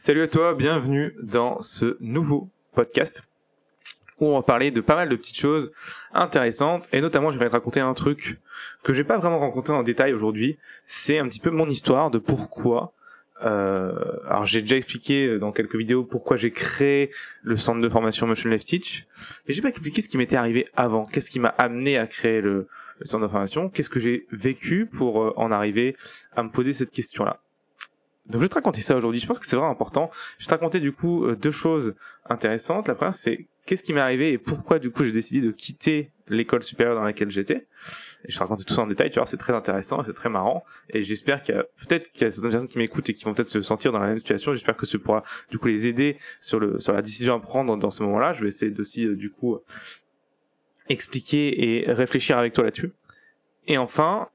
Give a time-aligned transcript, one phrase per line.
[0.00, 3.24] Salut à toi, bienvenue dans ce nouveau podcast
[4.20, 5.72] où on va parler de pas mal de petites choses
[6.12, 8.38] intéressantes et notamment je vais te raconter un truc
[8.84, 10.56] que j'ai pas vraiment rencontré en détail aujourd'hui.
[10.86, 12.92] C'est un petit peu mon histoire de pourquoi.
[13.44, 13.92] Euh,
[14.28, 17.10] alors j'ai déjà expliqué dans quelques vidéos pourquoi j'ai créé
[17.42, 19.04] le centre de formation Motion Left Teach,
[19.48, 22.40] mais j'ai pas expliqué ce qui m'était arrivé avant, qu'est-ce qui m'a amené à créer
[22.40, 22.68] le,
[23.02, 25.96] centre de formation, qu'est-ce que j'ai vécu pour euh, en arriver
[26.36, 27.40] à me poser cette question-là?
[28.28, 29.20] Donc je vais te raconter ça aujourd'hui.
[29.20, 30.10] Je pense que c'est vraiment important.
[30.38, 31.94] Je vais te raconter du coup euh, deux choses
[32.28, 32.86] intéressantes.
[32.88, 36.10] La première, c'est qu'est-ce qui m'est arrivé et pourquoi du coup j'ai décidé de quitter
[36.28, 37.66] l'école supérieure dans laquelle j'étais.
[38.24, 39.10] Et je te raconter tout ça en détail.
[39.10, 40.62] Tu vois, c'est très intéressant, c'est très marrant.
[40.90, 43.24] Et j'espère qu'il y a peut-être qu'il y a certaines personnes qui m'écoutent et qui
[43.24, 44.52] vont peut-être se sentir dans la même situation.
[44.52, 47.76] J'espère que ce pourra du coup les aider sur le sur la décision à prendre
[47.76, 48.34] dans ce moment-là.
[48.34, 49.58] Je vais essayer aussi euh, du coup
[50.90, 52.92] expliquer et réfléchir avec toi là-dessus.
[53.66, 54.28] Et enfin,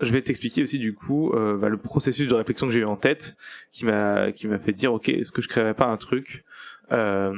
[0.00, 2.84] je vais t'expliquer aussi du coup euh, bah, le processus de réflexion que j'ai eu
[2.84, 3.36] en tête
[3.70, 6.44] qui m'a qui m'a fait dire ok est-ce que je créerais pas un truc
[6.92, 7.34] euh,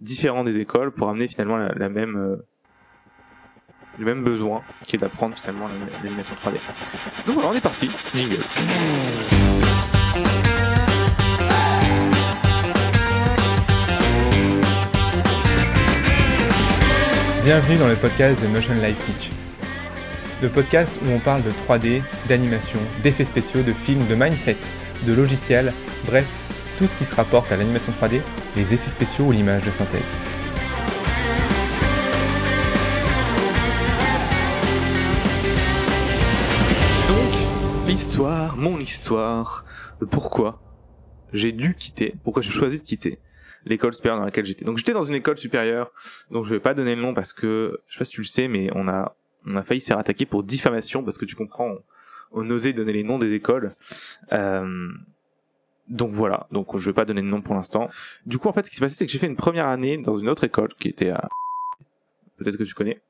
[0.00, 2.36] différent des écoles pour amener finalement la, même euh,
[3.98, 5.66] le même besoin qui est d'apprendre finalement
[6.04, 6.58] l'animation 3D
[7.26, 7.90] donc voilà on est parti.
[8.14, 8.36] Jingle.
[17.42, 19.47] Bienvenue dans le podcast de Motion Life Teach
[20.40, 24.56] le podcast où on parle de 3D, d'animation, d'effets spéciaux, de films, de mindset,
[25.04, 25.72] de logiciels,
[26.06, 26.26] bref,
[26.78, 28.20] tout ce qui se rapporte à l'animation 3D,
[28.54, 30.12] les effets spéciaux ou l'image de synthèse.
[37.08, 39.64] Donc, l'histoire, mon histoire,
[40.00, 40.62] de pourquoi
[41.32, 43.18] j'ai dû quitter, pourquoi j'ai choisi de quitter
[43.66, 44.64] l'école supérieure dans laquelle j'étais.
[44.64, 45.90] Donc j'étais dans une école supérieure,
[46.30, 48.26] donc je vais pas donner le nom parce que je sais pas si tu le
[48.26, 51.34] sais, mais on a on a failli se faire attaquer pour diffamation parce que tu
[51.34, 51.76] comprends,
[52.32, 53.74] on, osait donner les noms des écoles.
[54.32, 54.88] Euh,
[55.88, 57.86] donc voilà, donc je vais pas donner de nom pour l'instant.
[58.26, 59.96] Du coup, en fait, ce qui s'est passé, c'est que j'ai fait une première année
[59.96, 61.28] dans une autre école qui était à
[62.36, 63.00] peut-être que tu connais.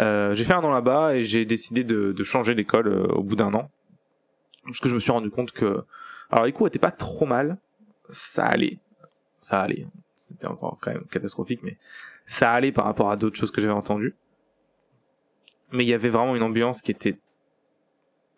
[0.00, 3.22] Euh, j'ai fait un an là-bas et j'ai décidé de, de changer d'école euh, au
[3.22, 3.70] bout d'un an.
[4.64, 5.82] Parce que je me suis rendu compte que,
[6.30, 7.56] alors les cours étaient pas trop mal,
[8.08, 8.78] ça allait,
[9.40, 9.86] ça allait.
[10.14, 11.78] C'était encore quand même catastrophique, mais
[12.26, 14.14] ça allait par rapport à d'autres choses que j'avais entendues
[15.72, 17.16] mais il y avait vraiment une ambiance qui était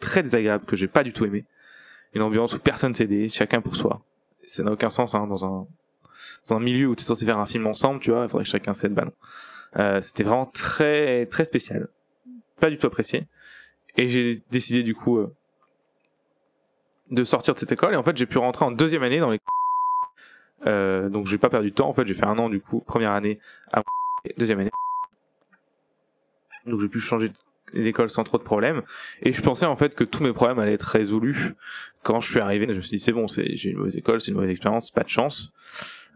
[0.00, 1.44] très désagréable que j'ai pas du tout aimé.
[2.14, 4.02] Une ambiance où personne s'aidait, chacun pour soi.
[4.44, 5.66] ça n'a aucun sens hein, dans un
[6.48, 8.44] dans un milieu où tu es censé faire un film ensemble, tu vois, il faudrait
[8.44, 9.12] que chacun s'aide, bah non.
[9.78, 11.88] Euh, c'était vraiment très très spécial,
[12.60, 13.26] pas du tout apprécié.
[13.96, 15.34] Et j'ai décidé du coup euh,
[17.10, 19.30] de sortir de cette école et en fait j'ai pu rentrer en deuxième année dans
[19.30, 19.38] les
[20.66, 22.80] euh, donc j'ai pas perdu de temps en fait j'ai fait un an du coup
[22.80, 23.38] première année
[23.72, 23.82] à
[24.38, 24.70] deuxième année
[26.66, 27.32] donc j'ai pu changer
[27.74, 28.82] d'école sans trop de problèmes.
[29.22, 31.54] Et je pensais en fait que tous mes problèmes allaient être résolus
[32.02, 32.66] quand je suis arrivé.
[32.70, 34.90] Je me suis dit c'est bon c'est j'ai une mauvaise école c'est une mauvaise expérience
[34.90, 35.52] pas de chance.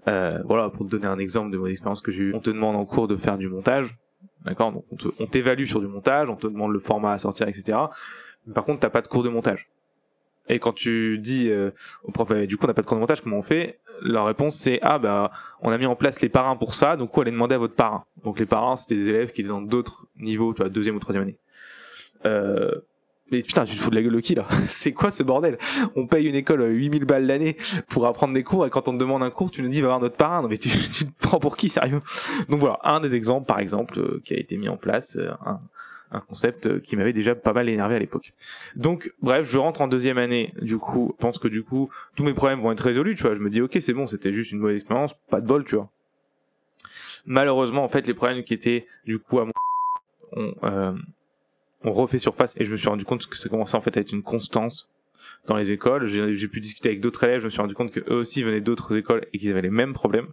[0.09, 2.51] Euh, voilà pour te donner un exemple de mauvaise expérience que j'ai eu on te
[2.51, 3.97] demande en cours de faire du montage
[4.45, 4.71] d'accord?
[4.73, 4.85] Donc
[5.19, 7.77] on t'évalue sur du montage on te demande le format à sortir etc
[8.55, 9.69] par contre t'as pas de cours de montage
[10.49, 11.71] et quand tu dis euh,
[12.05, 13.81] au prof, du coup, on n'a pas de cours de montage, comment on fait?
[14.03, 15.31] La réponse c'est ah bah
[15.63, 17.75] on a mis en place les parrains pour ça, donc quoi, allez demander à votre
[17.75, 18.05] parrain.
[18.25, 20.99] Donc les parrains, c'était des élèves qui étaient dans d'autres niveaux, tu vois, deuxième ou
[20.99, 21.39] troisième année.
[22.27, 22.71] Euh,
[23.33, 24.47] mais putain, tu te fous de la gueule de qui là?
[24.67, 25.59] C'est quoi ce bordel?
[25.97, 27.57] On paye une école 8000 balles l'année
[27.89, 29.89] pour apprendre des cours et quand on te demande un cours, tu nous dis va
[29.89, 30.43] voir notre parrain.
[30.43, 32.01] Non mais tu, tu te prends pour qui sérieux?
[32.49, 35.61] Donc voilà, un des exemples par exemple euh, qui a été mis en place, un,
[36.11, 38.33] un concept qui m'avait déjà pas mal énervé à l'époque.
[38.77, 42.35] Donc bref, je rentre en deuxième année, du coup, pense que du coup, tous mes
[42.35, 44.59] problèmes vont être résolus, tu vois, je me dis ok, c'est bon, c'était juste une
[44.59, 45.91] mauvaise expérience, pas de bol, tu vois.
[47.27, 49.53] Malheureusement, en fait, les problèmes qui étaient du coup à mon
[50.33, 50.93] on, euh,
[51.83, 54.01] on refait surface et je me suis rendu compte que ça commençait en fait à
[54.01, 54.89] être une constance
[55.47, 56.07] dans les écoles.
[56.07, 58.61] J'ai pu discuter avec d'autres élèves, je me suis rendu compte que eux aussi venaient
[58.61, 60.29] d'autres écoles et qu'ils avaient les mêmes problèmes.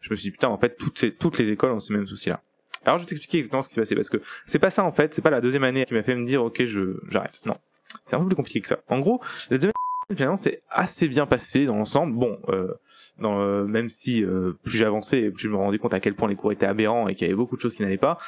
[0.00, 2.06] Je me suis dit putain, en fait, toutes, ces, toutes les écoles ont ces mêmes
[2.06, 2.42] soucis-là.
[2.84, 4.92] Alors je vais t'expliquer exactement ce qui s'est passé parce que c'est pas ça en
[4.92, 7.40] fait, c'est pas la deuxième année qui m'a fait me dire ok je j'arrête.
[7.46, 7.56] Non,
[8.02, 8.78] c'est un peu plus compliqué que ça.
[8.88, 9.20] En gros,
[9.50, 9.72] la deuxième
[10.08, 12.14] année finalement c'est assez bien passé dans l'ensemble.
[12.14, 12.74] Bon, euh,
[13.18, 16.28] dans, euh, même si euh, plus j'avançais, plus je me rendais compte à quel point
[16.28, 18.18] les cours étaient aberrants et qu'il y avait beaucoup de choses qui n'allaient pas.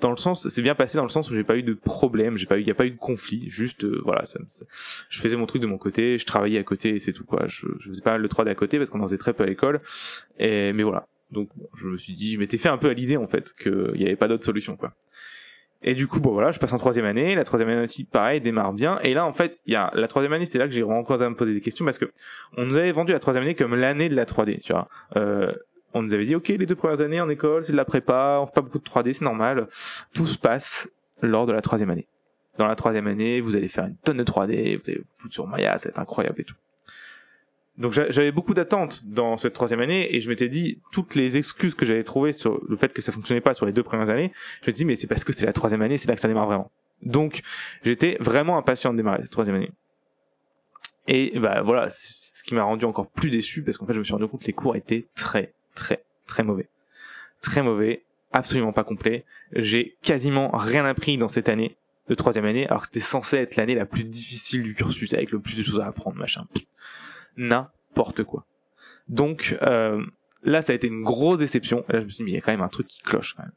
[0.00, 2.36] Dans le sens, c'est bien passé dans le sens où j'ai pas eu de problème,
[2.36, 3.48] j'ai pas eu, y a pas eu de conflit.
[3.48, 4.24] Juste euh, voilà,
[5.08, 7.46] je faisais mon truc de mon côté, je travaillais à côté et c'est tout quoi.
[7.46, 9.80] Je, faisais pas le 3D à côté parce qu'on en faisait très peu à l'école.
[10.38, 13.16] Et mais voilà, donc je me suis dit, je m'étais fait un peu à l'idée
[13.16, 14.94] en fait qu'il n'y avait pas d'autre solution quoi.
[15.82, 17.34] Et du coup, bon voilà, je passe en troisième année.
[17.34, 18.98] La troisième année aussi, pareil, démarre bien.
[19.02, 21.20] Et là, en fait, il y a la troisième année, c'est là que j'ai encore
[21.20, 22.06] à me poser des questions parce que
[22.56, 24.88] on nous avait vendu la troisième année comme l'année de la 3D, tu vois.
[25.16, 25.52] Euh,
[25.94, 28.38] on nous avait dit, ok, les deux premières années en école, c'est de la prépa,
[28.42, 29.66] on fait pas beaucoup de 3D, c'est normal.
[30.12, 30.90] Tout se passe
[31.22, 32.06] lors de la troisième année.
[32.58, 35.34] Dans la troisième année, vous allez faire une tonne de 3D, vous allez vous foutre
[35.34, 36.56] sur Maya, ça va être incroyable et tout.
[37.78, 41.74] Donc j'avais beaucoup d'attentes dans cette troisième année et je m'étais dit toutes les excuses
[41.74, 44.32] que j'avais trouvées sur le fait que ça fonctionnait pas sur les deux premières années,
[44.62, 46.28] je me dit mais c'est parce que c'est la troisième année, c'est là que ça
[46.28, 46.70] démarre vraiment.
[47.02, 47.42] Donc
[47.84, 49.70] j'étais vraiment impatient de démarrer cette troisième année.
[51.08, 54.04] Et bah voilà, ce qui m'a rendu encore plus déçu parce qu'en fait je me
[54.04, 56.68] suis rendu compte que les cours étaient très très très mauvais.
[57.42, 58.02] Très mauvais,
[58.32, 59.24] absolument pas complet.
[59.52, 61.76] J'ai quasiment rien appris dans cette année
[62.08, 65.32] de troisième année, alors que c'était censé être l'année la plus difficile du cursus, avec
[65.32, 66.46] le plus de choses à apprendre, machin.
[67.36, 68.46] N'importe quoi.
[69.08, 70.04] Donc euh,
[70.42, 71.84] là, ça a été une grosse déception.
[71.88, 73.34] là, je me suis dit, mais il y a quand même un truc qui cloche
[73.34, 73.52] quand même.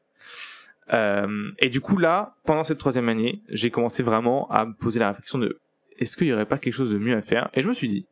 [0.91, 4.99] Euh, et du coup là, pendant cette troisième année, j'ai commencé vraiment à me poser
[4.99, 5.59] la réflexion de
[5.99, 7.49] est-ce qu'il y aurait pas quelque chose de mieux à faire?
[7.53, 8.07] Et je me suis dit,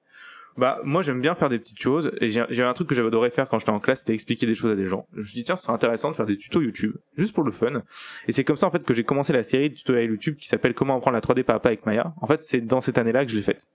[0.57, 3.29] bah moi j'aime bien faire des petites choses et j'ai un truc que j'avais adoré
[3.29, 5.35] faire quand j'étais en classe c'était expliquer des choses à des gens je me suis
[5.35, 7.83] dit tiens c'est intéressant de faire des tutos YouTube juste pour le fun
[8.27, 10.47] et c'est comme ça en fait que j'ai commencé la série de tutoriels YouTube qui
[10.47, 13.23] s'appelle comment apprendre la 3D papa avec Maya en fait c'est dans cette année là
[13.23, 13.67] que je l'ai faite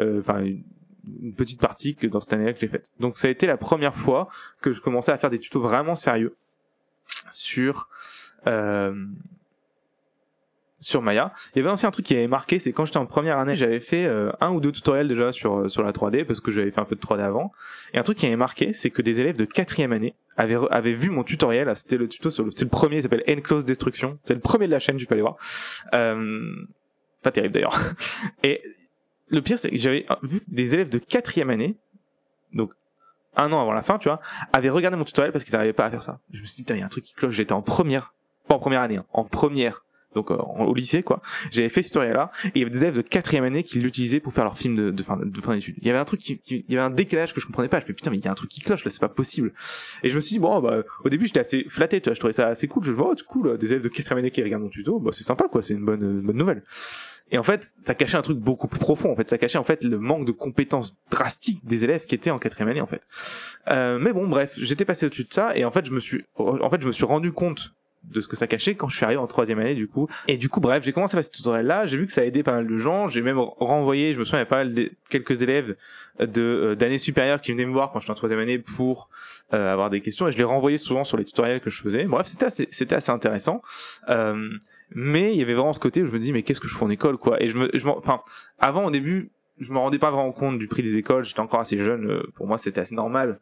[0.00, 0.44] euh, enfin
[1.22, 3.46] une petite partie que dans cette année là que j'ai faite donc ça a été
[3.46, 4.28] la première fois
[4.60, 6.36] que je commençais à faire des tutos vraiment sérieux
[7.30, 7.88] sur
[8.46, 8.94] euh,
[10.84, 11.32] sur Maya.
[11.54, 13.54] Il y avait aussi un truc qui avait marqué, c'est quand j'étais en première année,
[13.54, 16.50] j'avais fait euh, un ou deux tutoriels déjà sur euh, sur la 3D parce que
[16.50, 17.52] j'avais fait un peu de 3D avant.
[17.94, 20.92] Et un truc qui avait marqué, c'est que des élèves de quatrième année avaient avaient
[20.92, 21.68] vu mon tutoriel.
[21.68, 24.18] Ah, c'était le tuto sur le, c'est le premier, il s'appelle Enclose Destruction.
[24.24, 25.36] C'est le premier de la chaîne, tu peux aller voir.
[25.94, 26.54] Euh,
[27.22, 27.78] pas terrible d'ailleurs.
[28.42, 28.62] Et
[29.34, 31.76] le pire, c'est que j'avais vu des élèves de quatrième année,
[32.52, 32.72] donc
[33.36, 34.20] un an avant la fin, tu vois,
[34.52, 36.20] avaient regardé mon tutoriel parce qu'ils n'arrivaient pas à faire ça.
[36.32, 37.34] Je me suis dit, putain, il y a un truc qui cloche.
[37.34, 38.14] J'étais en première,
[38.48, 39.84] pas en première année, hein, en première
[40.14, 41.20] donc euh, au lycée quoi.
[41.50, 43.78] J'avais fait ce tutoriel là et il y avait des élèves de quatrième année qui
[43.80, 45.76] l'utilisaient pour faire leur film de, fin de fin d'études.
[45.80, 47.80] Il y avait un truc qui, il y avait un décalage que je comprenais pas.
[47.80, 49.52] Je me putain mais il y a un truc qui cloche là, c'est pas possible.
[50.02, 52.20] Et je me suis dit bon bah au début j'étais assez flatté, tu vois, je
[52.20, 52.84] trouvais ça assez cool.
[52.84, 55.10] Je me dis oh cool, des élèves de quatrième année qui regardent mon tuto, bah
[55.12, 56.62] c'est sympa quoi, c'est une bonne une bonne nouvelle.
[57.34, 59.10] Et en fait, ça cachait un truc beaucoup plus profond.
[59.10, 62.30] En fait, ça cachait en fait le manque de compétences drastiques des élèves qui étaient
[62.30, 63.04] en quatrième année en fait.
[63.68, 66.24] Euh, mais bon, bref, j'étais passé au-dessus de ça et en fait, je me suis,
[66.36, 69.04] en fait, je me suis rendu compte de ce que ça cachait quand je suis
[69.04, 70.08] arrivé en troisième année du coup.
[70.28, 72.20] Et du coup bref j'ai commencé à faire ce tutoriel là j'ai vu que ça
[72.20, 73.06] a aidé pas mal de gens.
[73.06, 75.74] J'ai même renvoyé je me souviens il y a pas mal de quelques élèves
[76.20, 79.08] de euh, d'années supérieures qui venaient me voir quand j'étais en troisième année pour
[79.54, 80.28] euh, avoir des questions.
[80.28, 82.04] Et je les renvoyais souvent sur les tutoriels que je faisais.
[82.04, 83.62] Bref c'était assez c'était assez intéressant.
[84.10, 84.50] Euh,
[84.90, 86.76] mais il y avait vraiment ce côté où je me dis mais qu'est-ce que je
[86.76, 87.42] fais en école quoi?
[87.42, 88.20] Et je me je enfin
[88.58, 91.24] avant au début je me rendais pas vraiment compte du prix des écoles.
[91.24, 92.22] J'étais encore assez jeune.
[92.34, 93.38] Pour moi, c'était assez normal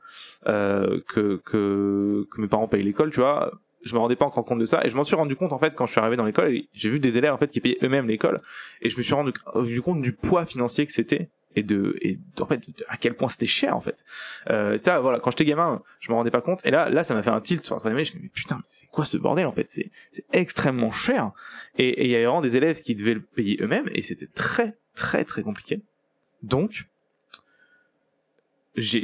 [0.46, 3.52] euh, que, que que mes parents payent l'école, tu vois?
[3.84, 5.58] Je me rendais pas encore compte de ça et je m'en suis rendu compte en
[5.58, 7.78] fait quand je suis arrivé dans l'école j'ai vu des élèves en fait qui payaient
[7.82, 8.40] eux-mêmes l'école
[8.80, 9.32] et je me suis rendu,
[9.80, 13.46] compte du poids financier que c'était et de et en fait à quel point c'était
[13.46, 14.04] cher en fait
[14.50, 17.14] euh, ça voilà quand j'étais gamin je me rendais pas compte et là là ça
[17.14, 18.88] m'a fait un tilt sur la troisième année je me suis dit putain mais c'est
[18.88, 19.68] quoi ce bordel en fait?
[19.68, 21.32] C'est c'est extrêmement cher
[21.78, 24.76] et il y avait vraiment des élèves qui devaient le payer eux-mêmes et c'était très
[24.94, 25.82] très très compliqué
[26.42, 26.86] donc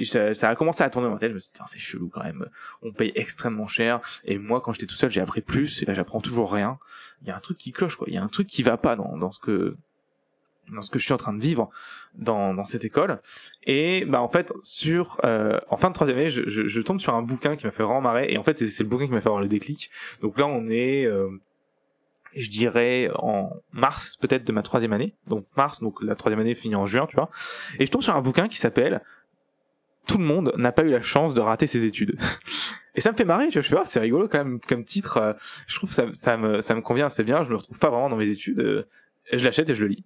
[0.03, 1.31] ça, ça, a commencé à tourner dans ma tête.
[1.31, 2.47] Je me suis dit, c'est chelou quand même.
[2.83, 4.01] On paye extrêmement cher.
[4.25, 5.83] Et moi, quand j'étais tout seul, j'ai appris plus.
[5.83, 6.79] Et là, j'apprends toujours rien.
[7.23, 8.07] Il y a un truc qui cloche, quoi.
[8.09, 9.77] Il y a un truc qui va pas dans, dans ce que
[10.73, 11.71] dans ce que je suis en train de vivre
[12.15, 13.21] dans, dans cette école.
[13.65, 17.01] Et bah en fait sur euh, en fin de troisième année je, je, je, tombe
[17.01, 18.27] sur un bouquin qui m'a fait vraiment marrer.
[18.31, 19.91] Et en fait c'est le bouquin qui m'a fait avoir le déclic.
[20.23, 21.29] Donc là on est euh,
[22.35, 25.15] je dirais en mars peut-être de ma troisième année.
[25.27, 27.31] Donc mars donc la troisième année finit en juin tu vois.
[27.79, 29.03] Et je tombe sur un bouquin qui s'appelle
[30.09, 32.19] tout le monde n'a pas eu la chance de rater ses études.
[32.95, 34.85] Et ça me fait marrer, tu vois, je fais, ah, c'est rigolo quand même comme
[34.85, 35.33] titre, euh,
[35.69, 38.09] je trouve ça, ça me, ça me convient assez bien, je me retrouve pas vraiment
[38.09, 38.87] dans mes études, euh,
[39.33, 40.05] je l'achète et je le lis.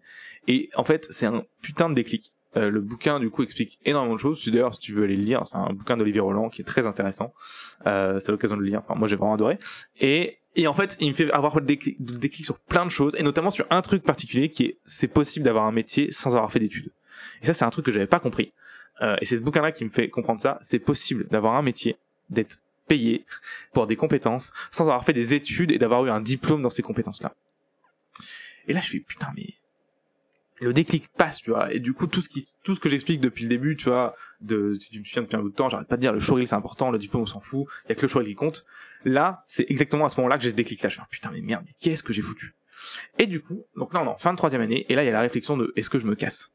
[0.48, 2.32] Et en fait, c'est un putain de déclic.
[2.56, 4.46] Euh, le bouquin du coup explique énormément de choses.
[4.48, 6.86] D'ailleurs, si tu veux aller le lire, c'est un bouquin d'Olivier Roland qui est très
[6.86, 7.32] intéressant.
[7.86, 8.82] Euh, c'est l'occasion de le lire.
[8.84, 9.58] Enfin, moi, j'ai vraiment adoré.
[10.00, 13.22] Et et en fait, il me fait avoir le déclic, sur plein de choses, et
[13.22, 16.58] notamment sur un truc particulier qui est, c'est possible d'avoir un métier sans avoir fait
[16.58, 16.90] d'études.
[17.40, 18.52] Et ça, c'est un truc que j'avais pas compris.
[19.00, 20.58] Euh, et c'est ce bouquin-là qui me fait comprendre ça.
[20.60, 21.96] C'est possible d'avoir un métier,
[22.28, 23.24] d'être payé
[23.72, 26.82] pour des compétences, sans avoir fait des études et d'avoir eu un diplôme dans ces
[26.82, 27.32] compétences-là.
[28.68, 29.54] Et là, je fais putain, mais
[30.60, 31.72] le déclic passe, tu vois.
[31.72, 34.14] Et du coup, tout ce qui, tout ce que j'explique depuis le début, tu vois,
[34.40, 36.20] de, si tu me souviens depuis un bout de temps, j'arrête pas de dire le
[36.20, 38.34] showreel c'est important, le diplôme on s'en fout, il y a que le showreel qui
[38.34, 38.64] compte.
[39.04, 40.88] Là, c'est exactement à ce moment-là que j'ai ce déclic là.
[40.88, 42.54] Je fais putain, mais merde, mais qu'est-ce que j'ai foutu?
[43.18, 45.06] Et du coup, donc là on est en fin de troisième année, et là il
[45.06, 46.52] y a la réflexion de est-ce que je me casse?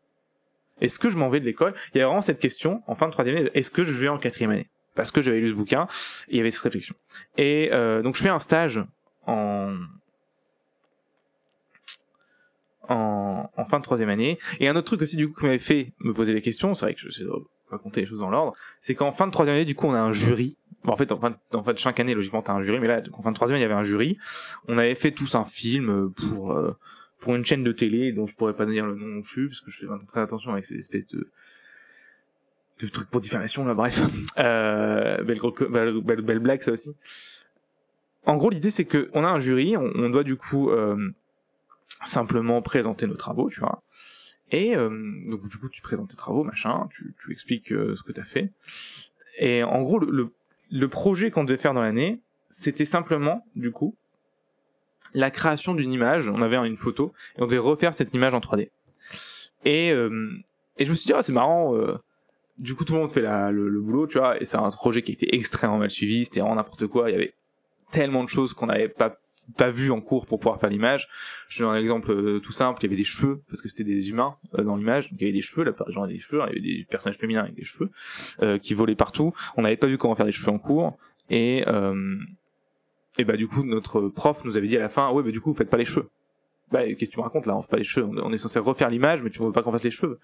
[0.80, 1.74] Est-ce que je m'en vais de l'école?
[1.94, 3.52] Il y a vraiment cette question en fin de troisième année.
[3.56, 4.70] Est-ce que je vais en quatrième année?
[4.96, 5.88] Parce que j'avais lu ce bouquin,
[6.28, 6.96] et il y avait cette réflexion.
[7.38, 8.82] Et euh, donc je fais un stage
[9.26, 9.76] en
[12.90, 14.38] en, en fin de troisième année.
[14.60, 16.86] Et un autre truc aussi du coup qui m'avait fait me poser les questions, c'est
[16.86, 17.24] vrai que je sais
[17.70, 20.00] raconter les choses dans l'ordre, c'est qu'en fin de troisième année, du coup, on a
[20.00, 20.58] un jury.
[20.84, 22.88] Bon, en fait, en fin, de, en fait, chaque année, logiquement, t'as un jury, mais
[22.88, 24.18] là, en fin de troisième, il y avait un jury.
[24.68, 26.78] On avait fait tous un film pour euh,
[27.20, 29.62] pour une chaîne de télé dont je pourrais pas dire le nom non plus parce
[29.62, 31.30] que je fais très attention avec ces espèces de
[32.80, 34.00] de trucs pour diffamation là, bref.
[34.38, 35.40] Euh, belle,
[35.72, 36.92] belle, belle, belle, blague ça aussi.
[38.28, 40.96] En gros, l'idée c'est que on a un jury, on, on doit du coup euh,
[42.04, 43.84] simplement présenter nos travaux, tu vois.
[44.52, 44.90] Et euh,
[45.28, 48.24] du coup, tu présentes tes travaux, machin, tu, tu expliques euh, ce que tu as
[48.24, 48.52] fait.
[49.40, 50.34] Et en gros, le, le,
[50.72, 53.96] le projet qu'on devait faire dans l'année, c'était simplement, du coup,
[55.14, 56.30] la création d'une image.
[56.30, 58.70] On avait une photo et on devait refaire cette image en 3D.
[59.66, 60.32] Et, euh,
[60.78, 61.76] et je me suis dit, ah, c'est marrant.
[61.76, 61.98] Euh,
[62.58, 64.42] du coup, tout le monde fait la, le, le boulot, tu vois.
[64.42, 66.26] Et c'est un projet qui a été extrêmement mal suivi.
[66.26, 67.10] C'était vraiment n'importe quoi.
[67.10, 67.34] Il y avait
[67.92, 69.18] tellement de choses qu'on n'avait pas
[69.56, 71.08] pas vu en cours pour pouvoir faire l'image.
[71.50, 73.84] Je donne un exemple euh, tout simple, il y avait des cheveux, parce que c'était
[73.84, 76.20] des humains euh, dans l'image, donc il y avait des cheveux, la gens avaient des
[76.20, 77.90] cheveux, il y avait des personnages féminins avec des cheveux,
[78.42, 79.34] euh, qui volaient partout.
[79.56, 80.98] On n'avait pas vu comment faire des cheveux en cours,
[81.30, 81.66] et,
[83.18, 85.42] et bah du coup notre prof nous avait dit à la fin, ouais bah du
[85.42, 86.10] coup vous faites pas les cheveux
[86.72, 87.56] bah, qu'est-ce que tu me racontes là?
[87.56, 89.72] On fait pas les cheveux, on est censé refaire l'image, mais tu veux pas qu'on
[89.72, 90.20] fasse les cheveux.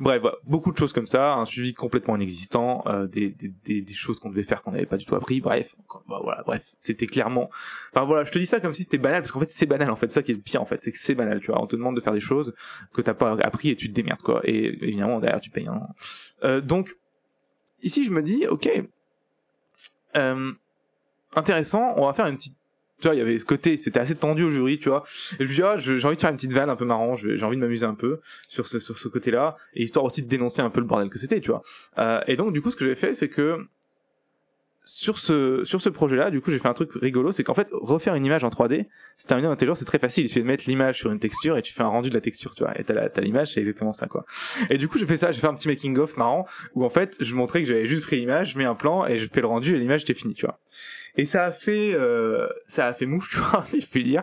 [0.00, 0.36] Bref, voilà.
[0.44, 4.30] beaucoup de choses comme ça, un suivi complètement inexistant, euh, des, des, des, choses qu'on
[4.30, 5.40] devait faire qu'on n'avait pas du tout appris.
[5.40, 5.76] Bref,
[6.08, 7.48] bah, voilà, bref, c'était clairement.
[7.92, 9.90] Enfin voilà, je te dis ça comme si c'était banal, parce qu'en fait c'est banal.
[9.90, 11.40] En fait, ça qui est le pire, en fait, c'est que c'est banal.
[11.40, 12.54] Tu vois, on te demande de faire des choses
[12.92, 14.40] que t'as pas appris et tu te démerdes quoi.
[14.44, 15.68] Et évidemment derrière tu payes.
[15.68, 15.82] Hein.
[16.42, 16.96] Euh, donc
[17.82, 18.68] ici je me dis, ok,
[20.16, 20.52] euh,
[21.34, 22.56] intéressant, on va faire une petite
[23.00, 25.04] tu vois, il y avait ce côté, c'était assez tendu au jury, tu vois.
[25.38, 27.56] Et je ah, j'ai envie de faire une petite vanne un peu marrant, j'ai envie
[27.56, 30.70] de m'amuser un peu sur ce, sur ce côté-là, et histoire aussi de dénoncer un
[30.70, 31.60] peu le bordel que c'était, tu vois.
[31.98, 33.58] Euh, et donc, du coup, ce que j'ai fait, c'est que
[34.88, 37.68] sur ce sur ce projet-là, du coup, j'ai fait un truc rigolo, c'est qu'en fait,
[37.72, 40.26] refaire une image en 3D, c'est terminé en c'est très facile.
[40.26, 42.54] Il suffit mettre l'image sur une texture et tu fais un rendu de la texture,
[42.54, 42.78] tu vois.
[42.78, 44.24] Et t'as l'image, c'est exactement ça, quoi.
[44.70, 46.88] Et du coup, j'ai fait ça, j'ai fait un petit making of marrant où en
[46.88, 49.40] fait, je montrais que j'avais juste pris l'image, je mets un plan et je fais
[49.40, 50.60] le rendu et l'image était finie, tu vois.
[51.16, 54.22] Et ça a fait, euh, ça a fait mouche, tu vois, si je puis dire.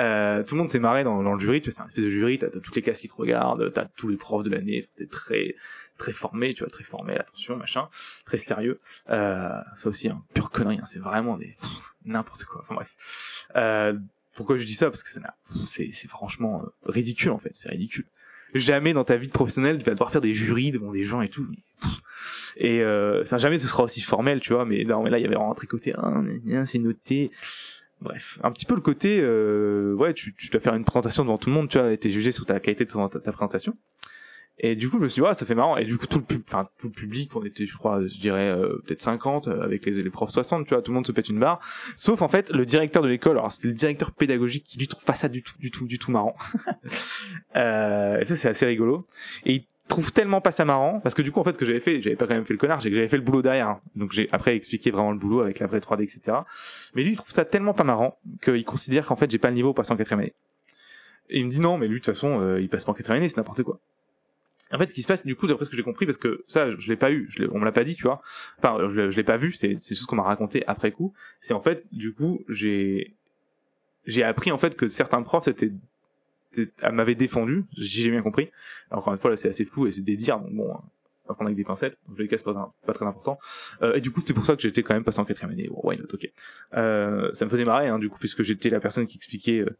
[0.00, 2.04] Euh, tout le monde s'est marré dans, dans le jury, tu vois, c'est un espèce
[2.04, 4.50] de jury, t'as as toutes les classes qui te regardent, t'as tous les profs de
[4.50, 5.54] l'année, c'est très,
[6.00, 7.88] très formé, tu vois, très formé, attention, machin,
[8.24, 8.80] très sérieux.
[9.10, 11.54] Euh, ça aussi, un hein, pure connerie, hein, c'est vraiment des
[12.04, 12.62] n'importe quoi.
[12.62, 13.46] Enfin bref.
[13.56, 13.94] Euh,
[14.34, 14.86] pourquoi je dis ça?
[14.90, 15.10] Parce que
[15.66, 18.06] c'est, franchement euh, ridicule en fait, c'est ridicule
[18.52, 21.28] jamais dans ta vie professionnelle tu vas devoir faire des jurys devant des gens et
[21.28, 21.48] tout
[22.56, 25.22] et euh, ça jamais ce sera aussi formel tu vois mais non mais là il
[25.22, 26.20] y avait vraiment un tricoté ah,
[26.66, 27.30] c'est noté
[28.00, 31.38] bref un petit peu le côté euh, ouais tu, tu dois faire une présentation devant
[31.38, 33.76] tout le monde tu vois et t'es jugé sur ta qualité de ta présentation
[34.62, 35.78] et du coup, je me suis dit, ouais, ça fait marrant.
[35.78, 36.42] Et du coup, tout le, pub,
[36.78, 40.02] tout le public, on était, je crois, je dirais, euh, peut-être 50, euh, avec les,
[40.02, 41.60] les profs 60, tu vois, tout le monde se pète une barre.
[41.96, 45.04] Sauf, en fait, le directeur de l'école, alors c'était le directeur pédagogique qui lui trouve
[45.04, 46.36] pas ça du tout, du tout, du tout marrant.
[47.56, 49.06] euh, et ça, c'est assez rigolo.
[49.46, 51.64] Et il trouve tellement pas ça marrant, parce que du coup, en fait, ce que
[51.64, 53.78] j'avais fait, j'avais pas quand même fait le connard, que j'avais fait le boulot derrière.
[53.96, 56.36] Donc j'ai après expliqué vraiment le boulot avec la vraie 3D, etc.
[56.94, 59.54] Mais lui, il trouve ça tellement pas marrant qu'il considère qu'en fait, j'ai pas le
[59.54, 60.34] niveau pour passer en quatrième année.
[61.30, 62.94] Et il me dit non, mais lui, de toute façon, euh, il passe pas en
[62.94, 63.80] quatrième année, c'est n'importe quoi.
[64.72, 66.44] En fait, ce qui se passe, du coup, d'après ce que j'ai compris, parce que
[66.46, 68.22] ça, je l'ai pas eu, je on me l'a pas dit, tu vois.
[68.58, 71.12] Enfin, je, l'ai pas vu, c'est c'est ce qu'on m'a raconté après coup.
[71.40, 73.16] C'est en fait, du coup, j'ai
[74.06, 75.72] j'ai appris en fait que certains profs c'était
[76.92, 78.50] m'avaient défendu, si j'ai bien compris.
[78.90, 80.64] Encore une fois, là, c'est assez flou et c'est des dires, donc bon,
[81.24, 81.98] on va prendre avec des pincettes.
[82.06, 83.38] Donc, je les casse pas, pas très important.
[83.82, 85.68] Euh, et du coup, c'était pour ça que j'étais quand même passé en quatrième année.
[85.68, 86.28] Bon, why not, ok.
[86.74, 89.76] Euh, ça me faisait marrer, hein, du coup, puisque j'étais la personne qui expliquait euh,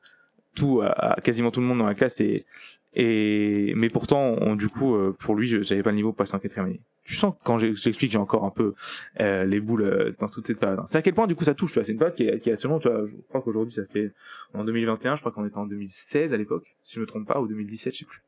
[0.54, 2.44] tout à, quasiment tout le monde dans la classe et
[2.92, 6.34] et mais pourtant on, du coup euh, pour lui j'avais pas le niveau pour passer
[6.34, 8.74] en quatrième année tu sens quand j'explique j'ai encore un peu
[9.20, 11.54] euh, les boules euh, dans toute cette période c'est à quel point du coup ça
[11.54, 13.42] touche tu vois c'est une période qui est, qui est assez tu vois je crois
[13.42, 14.12] qu'aujourd'hui ça fait
[14.54, 17.40] en 2021 je crois qu'on était en 2016 à l'époque si je me trompe pas
[17.40, 18.24] ou 2017 je sais plus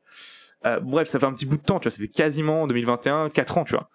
[0.65, 3.29] euh, bref, ça fait un petit bout de temps, tu vois, ça fait quasiment 2021,
[3.29, 3.89] 4 ans, tu vois.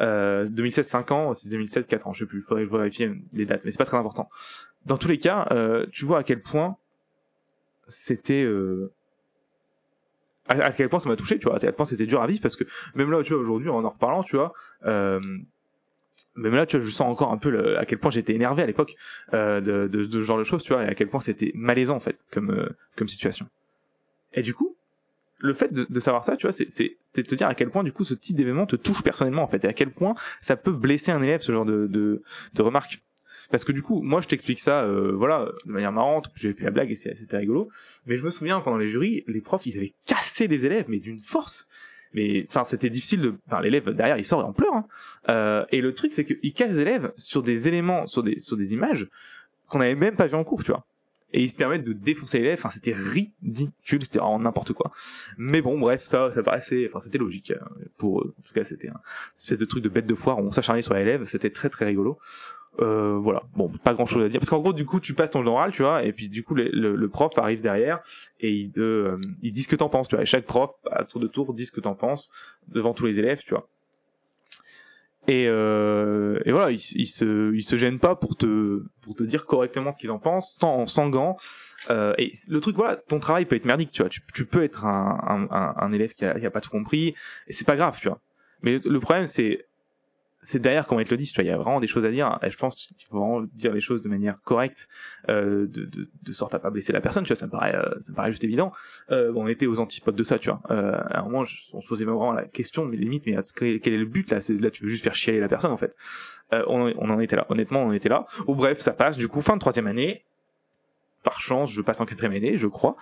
[0.00, 3.08] Euh, 2007, 5 ans, c'est 2007, 4 ans, je sais plus, faudrait que je vérifie
[3.32, 4.28] les dates, mais c'est pas très important.
[4.86, 6.76] Dans tous les cas, euh, tu vois à quel point
[7.92, 8.92] c'était euh,
[10.48, 12.40] à, quel point ça m'a touché tu vois à quel point c'était dur à vivre
[12.40, 14.52] parce que même là tu vois aujourd'hui en en reparlant tu vois
[14.84, 15.20] euh,
[16.34, 18.66] même là tu vois je sens encore un peu à quel point j'étais énervé à
[18.66, 18.94] l'époque
[19.34, 22.00] euh, de, ce genre de choses tu vois et à quel point c'était malaisant en
[22.00, 23.46] fait comme comme situation.
[24.32, 24.76] Et du coup
[25.38, 26.66] le fait de, savoir ça tu vois c'est
[27.16, 29.48] de te dire à quel point du coup ce type d'événement te touche personnellement en
[29.48, 32.22] fait et à quel point ça peut blesser un élève ce genre de de,
[32.54, 33.02] de remarques
[33.50, 36.30] parce que du coup, moi, je t'explique ça, euh, voilà, de manière marrante.
[36.34, 37.70] J'ai fait la blague et c'était rigolo.
[38.06, 40.98] Mais je me souviens pendant les jurys, les profs, ils avaient cassé des élèves, mais
[40.98, 41.68] d'une force.
[42.14, 43.34] Mais enfin, c'était difficile de.
[43.46, 44.74] Enfin, l'élève derrière, il sort en pleurs.
[44.74, 44.86] Hein.
[45.28, 48.56] Euh, et le truc, c'est qu'ils cassent des élèves sur des éléments, sur des sur
[48.56, 49.08] des images
[49.68, 50.84] qu'on n'avait même pas vu en cours, tu vois
[51.32, 52.58] et ils se permettent de défoncer l'élève.
[52.58, 54.92] Enfin, c'était ridicule, c'était vraiment n'importe quoi.
[55.38, 58.34] Mais bon, bref, ça, ça paraissait, enfin, c'était logique hein, pour eux.
[58.38, 59.00] En tout cas, c'était un
[59.36, 60.38] espèce de truc de bête de foire.
[60.38, 62.18] On s'acharnait sur l'élève, c'était très très rigolo.
[62.80, 64.40] Euh, voilà, bon, pas grand chose à dire.
[64.40, 66.54] Parce qu'en gros, du coup, tu passes ton oral, tu vois, et puis du coup,
[66.54, 68.00] le, le, prof arrive derrière
[68.40, 70.22] et il euh, dit ce que t'en penses, tu vois.
[70.22, 72.30] Et chaque prof, à tour de tour, dit ce que t'en penses
[72.68, 73.68] devant tous les élèves, tu vois.
[75.28, 79.22] Et, euh, et voilà, ils, ils se, ils se gênent pas pour te, pour te
[79.22, 81.36] dire correctement ce qu'ils en pensent, sans, sans gants.
[81.90, 84.08] Euh, et le truc, voilà, ton travail peut être merdique, tu vois.
[84.08, 87.14] Tu, tu peux être un, un, un élève qui a, qui a pas tout compris,
[87.46, 88.18] et c'est pas grave, tu vois.
[88.62, 89.66] Mais le, le problème, c'est
[90.44, 92.04] c'est derrière comment ils te le disent, tu vois, il y a vraiment des choses
[92.04, 94.88] à dire, et je pense qu'il faut vraiment dire les choses de manière correcte,
[95.28, 97.76] euh, de, de, de sorte à pas blesser la personne, tu vois, ça me paraît,
[97.76, 98.72] euh, ça me paraît juste évident.
[99.12, 100.60] Euh, bon, on était aux antipodes de ça, tu vois.
[100.72, 103.96] Euh, à un moment, on se posait vraiment la question, mais limite, mais quel est
[103.98, 104.40] le but là?
[104.40, 105.96] C'est là, tu veux juste faire chialer la personne, en fait.
[106.52, 108.24] Euh, on, en- on en était là, honnêtement, on en était là.
[108.48, 110.24] Ou bref, ça passe, du coup, fin de troisième année.
[111.22, 112.96] Par chance, je passe en quatrième année, je crois.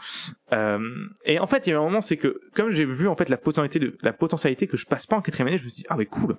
[0.52, 0.78] Euh,
[1.24, 3.30] et en fait, il y a un moment, c'est que comme j'ai vu en fait
[3.30, 5.84] la potentialité de la potentialité que je passe pas en quatrième année, je me suis
[5.84, 6.36] dit ah mais cool,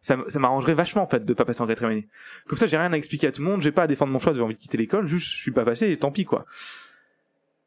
[0.00, 2.08] ça, ça m'arrangerait vachement en fait de pas passer en quatrième année.
[2.46, 4.18] Comme ça, j'ai rien à expliquer à tout le monde, j'ai pas à défendre mon
[4.18, 6.46] choix, j'ai envie de quitter l'école, juste je suis pas passé et tant pis quoi.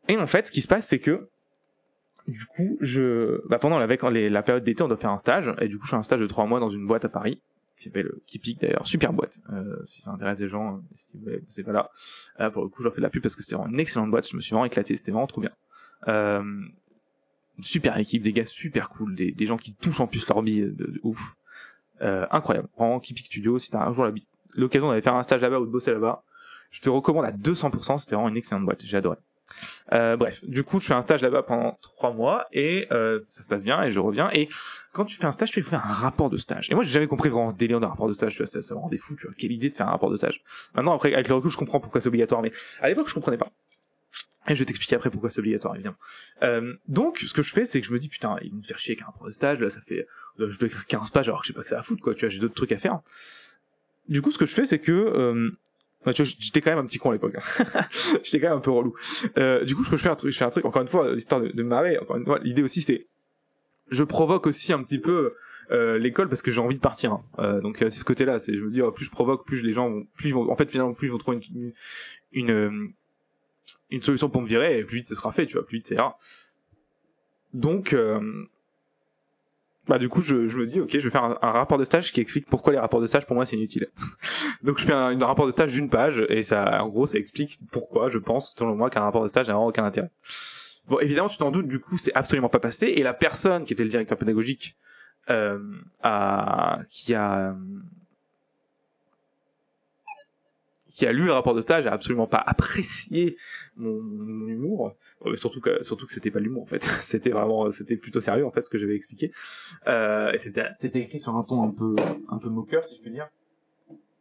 [0.07, 1.29] Et en fait, ce qui se passe, c'est que
[2.27, 5.67] du coup, je, bah, pendant la, la période d'été, on doit faire un stage, et
[5.67, 7.41] du coup, je fais un stage de trois mois dans une boîte à Paris
[7.77, 9.39] qui s'appelle euh, Kipik d'ailleurs, super boîte.
[9.51, 11.89] Euh, si ça intéresse des gens, euh, si vous c'est pas là.
[12.39, 13.79] Euh, pour le coup, je leur fais de la pub parce que c'était vraiment une
[13.79, 14.29] excellente boîte.
[14.29, 15.51] Je me suis vraiment éclaté, c'était vraiment trop bien.
[16.07, 16.43] Euh,
[17.59, 20.61] super équipe, des gars super cool, des, des gens qui touchent en plus leur bille
[20.61, 21.35] de, de ouf.
[22.01, 22.67] Euh, incroyable.
[22.77, 24.07] Vraiment, Kipik Studio, si t'as un jour
[24.55, 26.23] l'occasion d'aller faire un stage là-bas ou de bosser là-bas,
[26.71, 29.17] je te recommande à 200%, c'était vraiment une excellente boîte, j'ai adoré.
[29.93, 33.43] Euh, bref, du coup, je fais un stage là-bas pendant trois mois et euh, ça
[33.43, 34.29] se passe bien et je reviens.
[34.33, 34.47] Et
[34.93, 36.69] quand tu fais un stage, tu fais un rapport de stage.
[36.71, 38.31] Et moi, j'ai jamais compris vraiment ce délire d'un rapport de stage.
[38.31, 39.15] Tu vois, ça, ça me rendait fou.
[39.15, 40.41] Tu vois, quelle idée de faire un rapport de stage.
[40.73, 43.37] Maintenant, après, avec le recul, je comprends pourquoi c'est obligatoire, mais à l'époque, je comprenais
[43.37, 43.51] pas.
[44.47, 45.97] Et je vais t'expliquer après pourquoi c'est obligatoire, évidemment.
[46.41, 48.63] Euh, donc, ce que je fais, c'est que je me dis, putain, ils vont me
[48.63, 49.59] faire chier avec un stage.
[49.59, 50.07] Là, ça fait,
[50.39, 52.01] euh, je dois écrire 15 pages alors que je sais pas que ça à foutre,
[52.01, 52.15] quoi.
[52.15, 53.01] Tu vois, j'ai d'autres trucs à faire.
[54.09, 55.51] Du coup, ce que je fais, c'est que, euh,
[56.05, 57.35] bah, tu vois, j'étais quand même un petit con à l'époque.
[57.35, 57.83] hein.
[58.23, 58.95] j'étais quand même un peu relou.
[59.37, 60.65] Euh, du coup, je fais un truc, je fais un truc.
[60.65, 61.99] Encore une fois, histoire de, de me marrer.
[61.99, 63.05] Encore une fois, l'idée aussi, c'est,
[63.91, 65.35] je provoque aussi un petit peu
[65.69, 67.11] euh, l'école parce que j'ai envie de partir.
[67.13, 67.23] hein.
[67.39, 68.39] Euh, donc euh, c'est ce côté-là.
[68.39, 70.49] C'est, je me dis, oh, plus je provoque, plus les gens, vont, plus ils vont,
[70.51, 71.73] en fait, finalement, plus ils vont trouver une, une,
[72.31, 72.87] une, euh,
[73.91, 75.45] une solution pour me virer, et plus vite ce sera fait.
[75.45, 75.97] Tu vois, plus vite c'est.
[77.53, 78.45] Donc, euh,
[79.87, 82.13] bah du coup, je, je me dis, ok, je vais faire un, rapport de stage
[82.13, 83.87] qui explique pourquoi les rapports de stage pour moi c'est inutile.
[84.63, 87.17] Donc je fais un, un rapport de stage d'une page et ça, en gros, ça
[87.17, 90.11] explique pourquoi je pense selon moi qu'un rapport de stage n'a vraiment aucun intérêt.
[90.87, 93.73] Bon, évidemment, tu t'en doutes, du coup, c'est absolument pas passé et la personne qui
[93.73, 94.75] était le directeur pédagogique
[95.29, 95.59] euh,
[96.01, 97.55] a, qui a
[100.91, 103.37] qui a lu le rapport de stage a absolument pas apprécié
[103.77, 104.95] mon, humour.
[105.35, 106.83] Surtout que surtout que c'était pas l'humour en fait.
[107.01, 109.31] C'était vraiment c'était plutôt sérieux en fait ce que j'avais expliqué.
[109.87, 111.95] Euh, et c'était c'était écrit sur un ton un peu
[112.29, 113.29] un peu moqueur si je peux dire.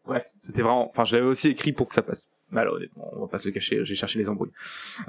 [0.07, 3.11] Bref c'était vraiment enfin je l'avais aussi écrit pour que ça passe mal honnêtement.
[3.13, 4.53] On va pas se le cacher j'ai cherché les embrouilles.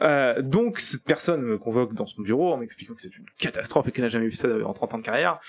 [0.01, 3.87] Euh, donc cette personne me convoque dans son bureau en m'expliquant que c'est une catastrophe
[3.87, 5.39] et qu'elle n'a jamais vu ça en 30 ans de carrière.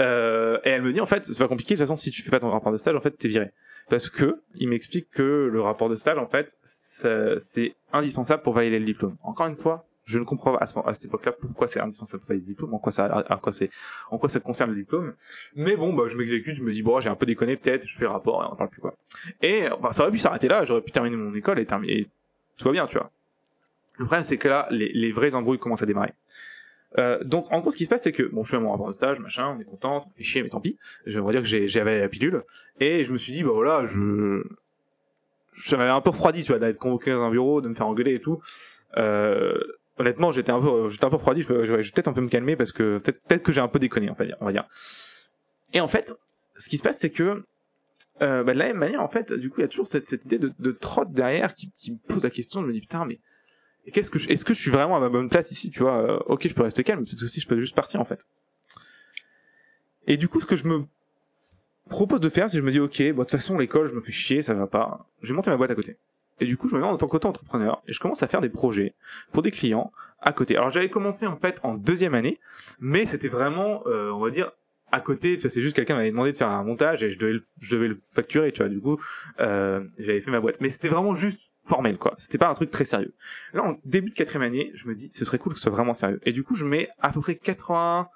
[0.00, 2.22] Euh, et elle me dit en fait c'est pas compliqué de toute façon si tu
[2.22, 3.52] fais pas ton rapport de stage en fait t'es viré
[3.88, 8.78] parce que il m'explique que le rapport de stage en fait c'est indispensable pour valider
[8.78, 11.80] le diplôme encore une fois je ne comprends à, ce- à cette époque-là pourquoi c'est
[11.80, 13.70] indispensable pour valider le diplôme, en quoi ça, en quoi c'est,
[14.10, 15.14] en quoi ça concerne le diplôme.
[15.54, 17.96] Mais bon, bah, je m'exécute, je me dis bon, j'ai un peu déconné peut-être, je
[17.96, 18.96] fais le rapport on parle plus quoi.
[19.42, 22.08] Et bah, ça aurait pu s'arrêter là, j'aurais pu terminer mon école et terminer,
[22.58, 23.12] tout va bien, tu vois.
[23.98, 26.12] Le problème c'est que là, les, les vraies embrouilles commencent à démarrer.
[26.98, 28.88] Euh, donc en gros ce qui se passe c'est que bon je fais mon rapport
[28.88, 30.78] de stage machin on est content ça me fait chier mais tant pis.
[31.06, 32.42] Je vais dire que avalé la pilule.
[32.80, 34.42] Et je me suis dit bah voilà je
[35.54, 37.86] ça m'avait un peu refroidi tu vois d'être convoqué dans un bureau de me faire
[37.86, 38.40] engueuler et tout.
[38.96, 39.58] Euh,
[39.98, 42.56] honnêtement j'étais un peu j'étais un peu refroidi je vais, peut-être un peu me calmer
[42.56, 44.64] parce que peut-être que j'ai un peu déconné on va dire on va dire.
[45.72, 46.14] Et en fait
[46.56, 47.42] ce qui se passe c'est que
[48.20, 50.10] euh, bah, de la même manière en fait du coup il y a toujours cette,
[50.26, 52.60] idée de, de trotte derrière qui, qui me pose la question.
[52.60, 53.18] Je me dis putain mais
[53.90, 56.18] qu'est-ce que est-ce que je suis vraiment à ma bonne place ici tu vois Euh,
[56.26, 58.26] ok je peux rester calme peut-être aussi je peux juste partir en fait.
[60.06, 60.84] Et du coup ce que je me
[61.88, 63.94] propose de faire c'est que je me dis ok bon de toute façon l'école je
[63.94, 65.06] me fais chier ça va pas.
[65.22, 65.96] Je vais monter ma boîte à côté.
[66.40, 68.48] Et du coup je me mets en tant qu'auto-entrepreneur et je commence à faire des
[68.48, 68.94] projets
[69.32, 70.56] pour des clients à côté.
[70.56, 72.38] Alors j'avais commencé en fait en deuxième année
[72.80, 74.52] mais c'était vraiment euh, on va dire
[74.92, 77.18] à côté tu vois c'est juste quelqu'un m'avait demandé de faire un montage et je
[77.18, 78.98] devais le, je devais le facturer tu vois du coup
[79.40, 80.60] euh, j'avais fait ma boîte.
[80.60, 82.14] Mais c'était vraiment juste formel quoi.
[82.18, 83.14] C'était pas un truc très sérieux.
[83.54, 85.72] Là en début de quatrième année je me dis ce serait cool que ce soit
[85.72, 86.20] vraiment sérieux.
[86.24, 88.08] Et du coup je mets à peu près 80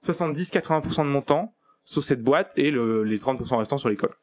[0.00, 4.14] 70 80% de mon temps sur cette boîte et le, les 30% restants sur l'école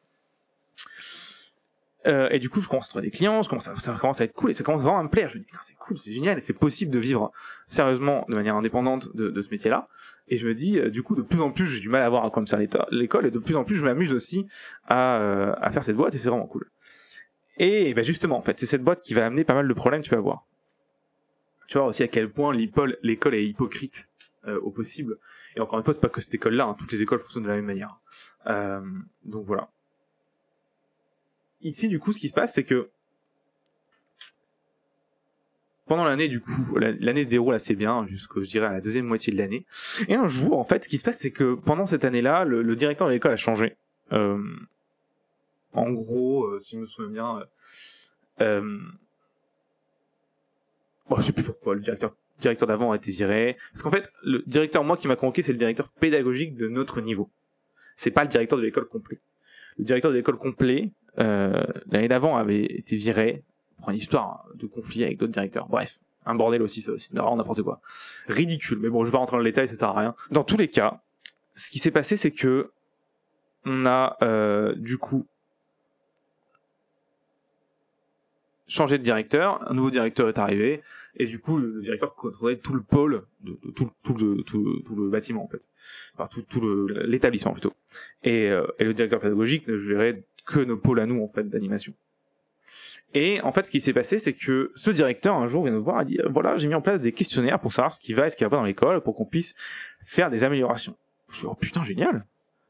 [2.06, 4.20] euh, et du coup, je commence à trouver des clients, je commence à, ça commence
[4.20, 5.28] à être cool et ça commence vraiment à me plaire.
[5.28, 7.32] Je me dis, putain, c'est cool, c'est génial et c'est possible de vivre
[7.66, 9.88] sérieusement de manière indépendante de, de ce métier-là.
[10.28, 12.08] Et je me dis, euh, du coup, de plus en plus, j'ai du mal à
[12.08, 12.58] voir à quoi me sert
[12.90, 14.46] l'école et de plus en plus, je m'amuse aussi
[14.86, 16.70] à, euh, à faire cette boîte et c'est vraiment cool.
[17.58, 20.02] Et ben justement, en fait, c'est cette boîte qui va amener pas mal de problèmes,
[20.02, 20.46] tu vas voir.
[21.68, 24.08] Tu vois aussi à quel point l'école l'école est hypocrite
[24.48, 25.18] euh, au possible.
[25.54, 27.48] Et encore une fois, c'est pas que cette école-là, hein, toutes les écoles fonctionnent de
[27.48, 28.00] la même manière.
[28.46, 28.80] Euh,
[29.24, 29.68] donc voilà.
[31.62, 32.90] Ici, du coup, ce qui se passe, c'est que
[35.86, 39.04] pendant l'année, du coup, l'année se déroule assez bien, jusqu'au, je dirais, à la deuxième
[39.04, 39.66] moitié de l'année.
[40.08, 42.76] Et un jour, en fait, ce qui se passe, c'est que pendant cette année-là, le,
[42.76, 43.76] directeur de l'école a changé.
[44.12, 44.38] Euh,
[45.74, 47.44] en gros, euh, si je me souviens bien, euh,
[48.40, 48.78] euh,
[51.08, 53.56] bon, je sais plus pourquoi, le directeur directeur d'avant a été viré.
[53.72, 57.00] Parce qu'en fait, le directeur, moi, qui m'a convoqué, c'est le directeur pédagogique de notre
[57.00, 57.30] niveau.
[57.96, 59.20] C'est pas le directeur de l'école complet.
[59.78, 63.42] Le directeur de l'école complet, l'année d'avant, avait été viré
[63.78, 65.68] pour une histoire de conflit avec d'autres directeurs.
[65.68, 67.80] Bref, un bordel aussi, ça aussi, n'importe quoi.
[68.28, 70.14] Ridicule, mais bon, je vais pas rentrer dans le détail, ça sert à rien.
[70.30, 71.02] Dans tous les cas,
[71.56, 72.70] ce qui s'est passé, c'est que
[73.64, 75.26] on a euh, du coup
[78.66, 80.82] changé de directeur, un nouveau directeur est arrivé,
[81.16, 83.26] et du coup le directeur contrôlait tout le pôle,
[83.74, 85.68] tout, le, bâtiment en fait,
[86.14, 87.74] enfin tout, tout l'établissement plutôt.
[88.22, 91.48] Et, euh, et, le directeur pédagogique ne gérait que nos pôles à nous en fait
[91.48, 91.94] d'animation.
[93.12, 95.82] Et en fait, ce qui s'est passé, c'est que ce directeur un jour vient nous
[95.82, 98.26] voir et dit voilà, j'ai mis en place des questionnaires pour savoir ce qui va
[98.26, 99.54] et ce qui va pas dans l'école, pour qu'on puisse
[100.04, 100.96] faire des améliorations.
[101.28, 102.24] Je dis oh putain génial.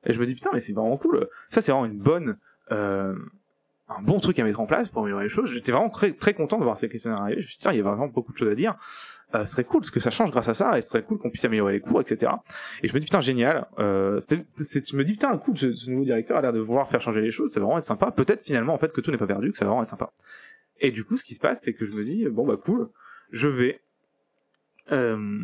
[0.05, 1.29] Et je me dis putain mais c'est vraiment cool.
[1.51, 2.39] Ça c'est vraiment une bonne
[2.71, 3.15] euh,
[3.99, 5.53] un bon truc à mettre en place pour améliorer les choses.
[5.53, 7.41] J'étais vraiment très, très content de voir ces questionnaires arriver.
[7.41, 8.75] Je me suis dit, tiens, il y a vraiment beaucoup de choses à dire.
[9.35, 11.19] Euh, ce serait cool, parce que ça change grâce à ça, et ce serait cool
[11.19, 12.33] qu'on puisse améliorer les cours, etc.
[12.83, 13.67] Et je me dis, putain, génial.
[13.79, 16.89] Euh, c'est, je me dis, putain, cool, ce, ce nouveau directeur a l'air de vouloir
[16.89, 18.11] faire changer les choses, ça va vraiment être sympa.
[18.11, 20.13] Peut-être finalement, en fait, que tout n'est pas perdu, que ça va vraiment être sympa.
[20.81, 22.89] Et du coup, ce qui se passe, c'est que je me dis, bon, bah cool,
[23.31, 23.81] je vais...
[24.91, 25.39] Euh,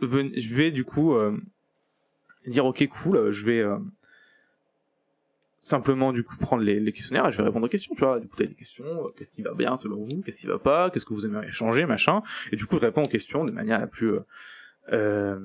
[0.00, 1.36] je vais du coup euh,
[2.46, 3.78] dire ok cool je vais euh,
[5.62, 8.18] simplement du coup prendre les, les, questionnaires et je vais répondre aux questions, tu vois.
[8.18, 10.58] Du coup, t'as des questions, euh, qu'est-ce qui va bien selon vous, qu'est-ce qui va
[10.58, 12.20] pas, qu'est-ce que vous aimeriez changer, machin?
[12.50, 14.20] Et du coup, je réponds aux questions de manière la plus euh,
[14.92, 15.38] euh,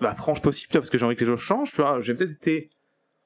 [0.00, 1.98] bah, franche possible, tu vois, parce que j'ai envie que les choses changent, tu vois.
[1.98, 2.70] J'ai peut-être été,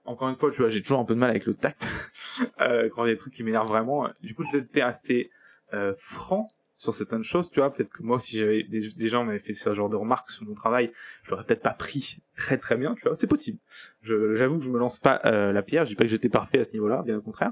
[0.07, 1.87] encore une fois, tu vois, j'ai toujours un peu de mal avec le tact
[2.63, 4.09] euh, quand il y a des trucs qui m'énervent vraiment.
[4.23, 5.31] Du coup, j'ai été assez
[5.75, 6.49] euh, franc
[6.79, 9.75] sur certaines choses, tu vois, peut-être que moi, si j'avais des, gens m'avaient fait ce
[9.75, 10.91] genre de remarques sur mon travail,
[11.25, 13.59] je l'aurais peut-être pas pris très très bien, tu vois, c'est possible.
[14.03, 16.61] J'avoue que je me lance pas euh, la pierre, je dis pas que j'étais parfait
[16.61, 17.51] à ce niveau-là, bien au contraire.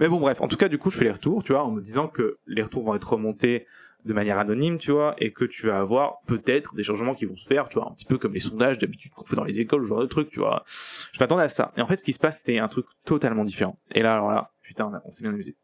[0.00, 1.70] Mais bon, bref, en tout cas, du coup, je fais les retours, tu vois, en
[1.70, 3.66] me disant que les retours vont être remontés
[4.06, 7.36] de manière anonyme, tu vois, et que tu vas avoir peut-être des changements qui vont
[7.36, 9.60] se faire, tu vois, un petit peu comme les sondages d'habitude qu'on fait dans les
[9.60, 10.64] écoles, ce genre de trucs, tu vois.
[10.66, 11.72] Je m'attendais à ça.
[11.76, 13.78] Et en fait, ce qui se passe, c'était un truc totalement différent.
[13.94, 15.56] Et là, alors là, putain, on, on s'est bien amusé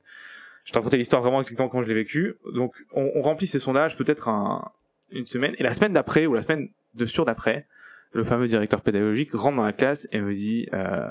[0.68, 2.34] je t'ai raconté l'histoire vraiment exactement quand je l'ai vécu.
[2.52, 4.70] Donc, on, remplit ces sondages peut-être un,
[5.10, 7.66] une semaine, et la semaine d'après, ou la semaine de sur d'après,
[8.12, 11.10] le fameux directeur pédagogique rentre dans la classe et me dit euh,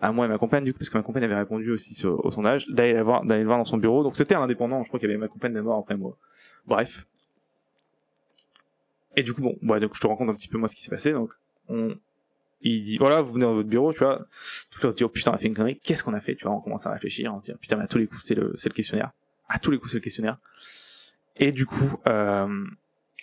[0.00, 2.30] à moi et ma compagne du coup parce que ma compagne avait répondu aussi au
[2.30, 4.02] sondage d'aller le voir d'aller le voir dans son bureau.
[4.02, 4.82] Donc c'était un indépendant.
[4.82, 6.16] Je crois qu'il y avait ma compagne d'abord après moi.
[6.66, 7.06] Bref.
[9.16, 10.82] Et du coup bon ouais, donc je te raconte un petit peu moi ce qui
[10.82, 11.12] s'est passé.
[11.12, 11.32] Donc
[11.68, 11.96] on
[12.60, 14.26] il dit voilà vous venez dans votre bureau tu vois.
[14.70, 15.80] Tout le monde dit oh putain on a fait une connerie.
[15.80, 16.54] Qu'est-ce qu'on a fait tu vois?
[16.54, 18.52] On commence à réfléchir on dit oh, putain mais à tous les coups c'est le
[18.56, 19.12] c'est le questionnaire.
[19.48, 20.38] À tous les coups c'est le questionnaire.
[21.36, 22.46] Et du coup euh,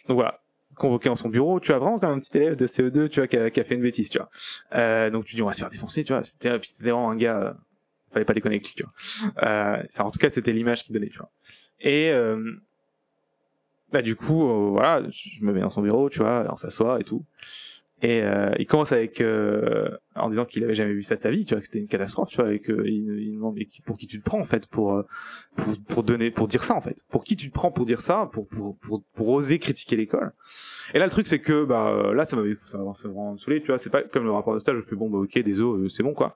[0.08, 0.40] donc voilà.
[0.76, 3.28] Convoqué dans son bureau tu vois vraiment comme un petit élève de CE2 tu vois
[3.28, 4.30] qui a, qui a fait une bêtise tu vois.
[4.74, 6.24] Euh, donc tu dis on va se faire défoncer tu vois.
[6.24, 7.54] C'était c'était vraiment un gars euh,
[8.14, 8.94] fallait pas déconner tu vois.
[9.44, 11.32] Euh, ça, en tout cas c'était l'image qu'il donnait tu vois.
[11.80, 12.54] Et euh,
[13.92, 17.00] bah du coup euh, voilà je me mets dans son bureau tu vois on s'assoit
[17.00, 17.26] et tout
[18.04, 21.32] et euh, il commence avec euh, en disant qu'il avait jamais vu ça de sa
[21.32, 23.98] vie, tu vois, que c'était une catastrophe, tu vois, et que il, demande mais pour
[23.98, 25.08] qui tu te prends en fait pour, euh,
[25.56, 28.02] pour pour donner pour dire ça en fait, pour qui tu te prends pour dire
[28.02, 30.34] ça, pour pour pour, pour oser critiquer l'école.
[30.94, 33.68] Et là le truc c'est que bah là ça m'avait ça m'a vraiment saoulé, tu
[33.68, 36.04] vois, c'est pas comme le rapport de stage, je fais bon bah ok désolé, c'est
[36.04, 36.36] bon quoi.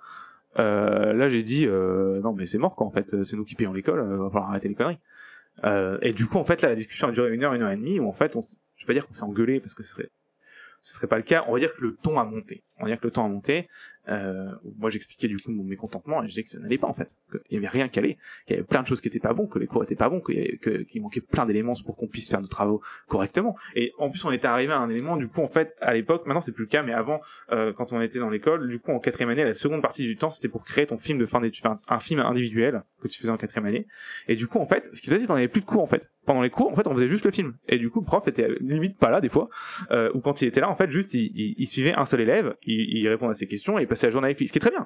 [0.59, 3.55] Euh, là j'ai dit euh, non mais c'est mort quoi en fait, c'est nous qui
[3.55, 4.99] payons l'école, euh, va falloir arrêter les conneries.
[5.65, 7.71] Euh, et du coup en fait là la discussion a duré une heure, une heure
[7.71, 9.83] et demie où en fait on, je vais pas dire qu'on s'est engueulé parce que
[9.83, 10.09] ce serait
[10.87, 11.43] ce serait pas le cas.
[11.47, 12.63] On va dire que le ton a monté.
[12.79, 13.67] On va dire que le ton a monté.
[14.09, 16.93] Euh, moi, j'expliquais du coup mon mécontentement et je disais que ça n'allait pas en
[16.93, 17.17] fait.
[17.29, 18.17] Qu'il y avait rien qui allait.
[18.45, 20.07] Qu'il y avait plein de choses qui étaient pas bons, que les cours étaient pas
[20.07, 23.57] bons, qu'il qu manquait plein d'éléments pour qu'on puisse faire nos travaux correctement.
[23.75, 25.17] Et en plus, on était arrivé à un élément.
[25.17, 27.19] Du coup, en fait, à l'époque, maintenant c'est plus le cas, mais avant,
[27.51, 30.15] euh, quand on était dans l'école, du coup, en quatrième année, la seconde partie du
[30.15, 33.19] temps, c'était pour créer ton film de fin d'études, enfin, un film individuel que tu
[33.19, 33.87] faisais en quatrième année.
[34.29, 35.83] Et du coup, en fait, ce qui se passait, c'est qu'on avait plus de cours
[35.83, 36.11] en fait.
[36.27, 37.55] Pendant les cours, en fait, on faisait juste le film.
[37.67, 39.49] Et du coup, le prof était limite pas là des fois.
[39.91, 42.21] Euh, ou quand il était là, en fait, juste il, il, il suivait un seul
[42.21, 44.51] élève, il, il répondait à ses questions et il passait la journée avec lui, ce
[44.51, 44.85] qui est très bien.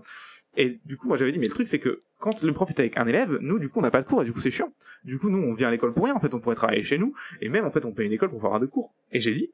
[0.55, 2.79] Et du coup, moi j'avais dit, mais le truc c'est que quand le prof est
[2.79, 4.51] avec un élève, nous du coup on n'a pas de cours et du coup c'est
[4.51, 4.73] chiant.
[5.03, 6.97] Du coup nous on vient à l'école pour rien en fait, on pourrait travailler chez
[6.97, 8.93] nous et même en fait on paye une école pour avoir de cours.
[9.11, 9.51] Et j'ai dit,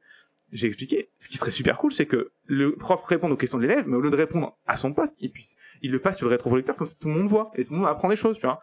[0.52, 3.66] j'ai expliqué, ce qui serait super cool, c'est que le prof réponde aux questions de
[3.66, 6.26] l'élève, mais au lieu de répondre à son poste, il puisse, il le fasse sur
[6.26, 8.38] le rétroprojecteur, comme ça tout le monde voit, et tout le monde apprend des choses,
[8.38, 8.60] tu vois.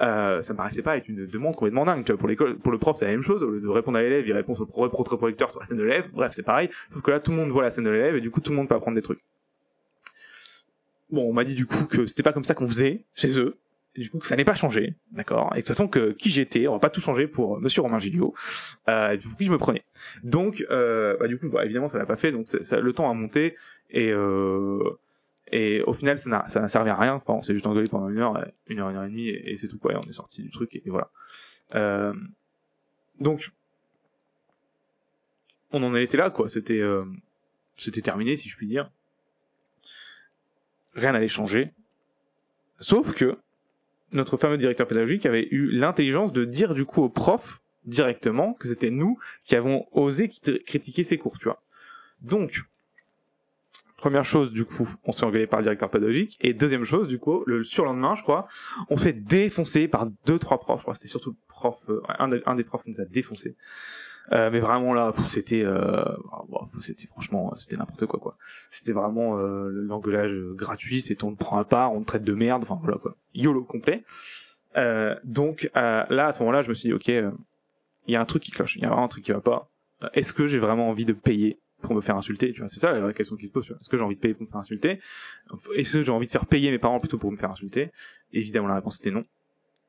[0.00, 2.18] Euh, ça me paraissait pas être une demande complètement dingue, tu vois.
[2.18, 4.26] Pour l'école, pour le prof, c'est la même chose, au lieu de répondre à l'élève,
[4.26, 7.10] il répond sur le rétroprojecteur sur la scène de l'élève, bref, c'est pareil, sauf que
[7.10, 8.68] là, tout le monde voit la scène de l'élève, et du coup, tout le monde
[8.68, 9.20] peut apprendre des trucs.
[11.10, 13.56] Bon, on m'a dit du coup que c'était pas comme ça qu'on faisait chez eux,
[13.98, 15.50] du coup que ça n'est pas changé, d'accord?
[15.52, 17.98] Et de toute façon que qui j'étais, on va pas tout changer pour Monsieur Romain
[17.98, 18.34] Gilliot,
[18.88, 19.84] euh, pour qui je me prenais?
[20.22, 23.10] Donc, euh, bah, du coup, bah, évidemment, ça l'a pas fait, donc ça, le temps
[23.10, 23.54] a monté
[23.90, 24.98] et euh,
[25.50, 27.14] et au final, ça n'a ça n'a servi à rien.
[27.14, 29.56] Enfin, on s'est juste engueulé pendant une heure, une heure, une heure et demie, et,
[29.56, 29.92] c'est tout quoi.
[29.92, 31.10] Et on est sorti du truc et, voilà.
[31.74, 32.12] Euh,
[33.20, 33.50] donc,
[35.72, 36.48] on en était là quoi.
[36.48, 37.04] C'était euh,
[37.76, 38.90] c'était terminé si je puis dire.
[40.94, 41.72] Rien n'allait changer.
[42.80, 43.38] Sauf que
[44.12, 48.68] notre fameux directeur pédagogique avait eu l'intelligence de dire du coup au prof directement que
[48.68, 51.62] c'était nous qui avons osé critiquer ses cours, tu vois.
[52.20, 52.62] Donc,
[53.96, 57.18] première chose, du coup, on s'est engueulé par le directeur pédagogique, et deuxième chose, du
[57.18, 58.46] coup, le surlendemain, je crois,
[58.90, 62.54] on s'est défoncé par deux, trois profs, crois, c'était surtout le prof, euh, un, un,
[62.54, 63.56] des profs qui nous a défoncé.
[64.32, 66.04] Euh, mais vraiment là, c'était, euh,
[66.80, 68.36] c'était franchement, c'était n'importe quoi quoi.
[68.70, 72.34] C'était vraiment euh, l'engueulage gratuit, c'est on te prend à part, on te traite de
[72.34, 74.02] merde, enfin voilà quoi, yolo complet.
[74.76, 78.20] Euh, donc euh, là, à ce moment-là, je me suis dit ok, il y a
[78.20, 79.70] un truc qui cloche, il y a vraiment un truc qui va pas.
[80.14, 82.92] Est-ce que j'ai vraiment envie de payer pour me faire insulter Tu vois, c'est ça
[82.92, 83.70] la question qui se pose.
[83.80, 85.00] Est-ce que j'ai envie de payer pour me faire insulter?
[85.74, 87.90] Est-ce que j'ai envie de faire payer mes parents plutôt pour me faire insulter?
[88.32, 89.24] Évidemment, la réponse était non.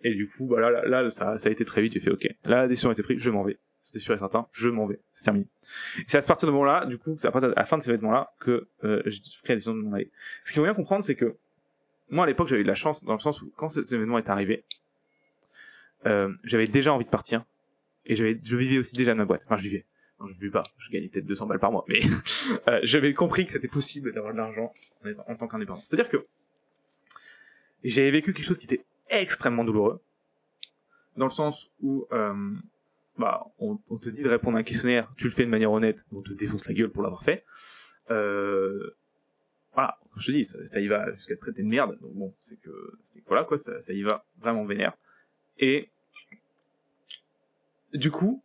[0.02, 1.93] Et du coup, bah là, là, ça, ça a été très vite.
[1.93, 2.28] J'ai fait OK.
[2.45, 3.19] Là, la décision a été prise.
[3.19, 5.47] Je m'en vais c'était sûr et certain, je m'en vais, c'est terminé.
[6.07, 8.33] c'est à partir de ce moment-là, du coup, c'est à la fin de ces événements-là
[8.39, 10.11] que euh, j'ai pris la décision de m'en aller.
[10.43, 11.37] Ce qu'il faut bien comprendre, c'est que
[12.09, 14.29] moi, à l'époque, j'avais de la chance, dans le sens où, quand cet événement est
[14.29, 14.65] arrivé,
[16.05, 17.45] euh, j'avais déjà envie de partir,
[18.05, 19.43] et j'avais, je vivais aussi déjà de ma boîte.
[19.45, 19.85] Enfin, je vivais.
[20.19, 21.99] Non, je vivais pas, je gagnais peut-être 200 balles par mois, mais
[22.67, 24.73] euh, j'avais compris que c'était possible d'avoir de l'argent
[25.05, 25.81] en, en tant qu'indépendant.
[25.83, 26.25] C'est-à-dire que
[27.83, 30.01] j'avais vécu quelque chose qui était extrêmement douloureux,
[31.15, 32.53] dans le sens où euh,
[33.19, 36.05] bah, on, te dit de répondre à un questionnaire, tu le fais de manière honnête,
[36.13, 37.43] on te défonce la gueule pour l'avoir fait.
[38.12, 38.95] Euh,
[39.73, 41.99] voilà, comme je te dis, ça, y va jusqu'à te traiter de merde.
[42.01, 42.71] Donc bon, c'est que,
[43.03, 44.93] c'est voilà quoi, ça, y va vraiment vénère.
[45.58, 45.89] Et
[47.93, 48.41] du coup,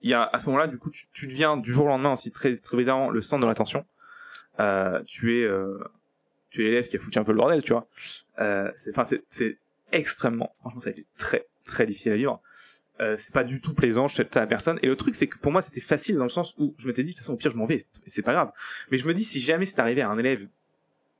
[0.00, 2.32] il y a à ce moment-là, du coup, tu, deviens du jour au lendemain aussi
[2.32, 3.86] très très évidemment le centre de l'attention.
[4.58, 5.78] Euh, tu es euh,
[6.50, 7.86] tu es l'élève qui a foutu un peu le bordel, tu vois.
[8.40, 9.58] Euh, c'est enfin c'est
[9.92, 12.42] extrêmement, franchement, ça a été très très difficile à vivre.
[13.00, 14.78] Euh, c'est pas du tout plaisant chez la personne.
[14.82, 17.02] Et le truc, c'est que pour moi, c'était facile dans le sens où je m'étais
[17.02, 18.52] dit, de toute façon, au pire, je m'en vais, c'est pas grave.
[18.90, 20.48] Mais je me dis, si jamais c'est arrivé à un élève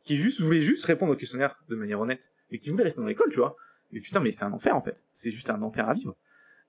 [0.02, 3.10] qui juste voulait juste répondre au questionnaire de manière honnête, et qui voulait répondre à
[3.10, 3.56] l'école, tu vois,
[3.92, 5.04] mais putain, mais c'est un enfer en fait.
[5.10, 6.16] C'est juste un enfer à vivre.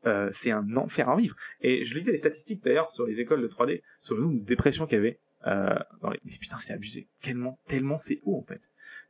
[0.06, 1.36] Euh, c'est un enfer à vivre.
[1.62, 4.46] Et je lisais les statistiques d'ailleurs sur les écoles de 3D, sur le nombre de
[4.46, 5.20] dépressions qu'il y avait.
[5.46, 6.20] Euh, dans les...
[6.26, 7.08] Mais putain, c'est abusé.
[7.22, 8.70] Tellement, tellement c'est haut en fait.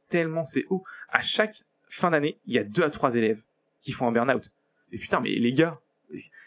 [0.10, 0.84] Tellement c'est haut.
[1.10, 3.42] À chaque fin d'année, il y a deux à trois élèves
[3.82, 4.52] qui font un burn-out.
[4.92, 5.80] Et putain, mais les gars,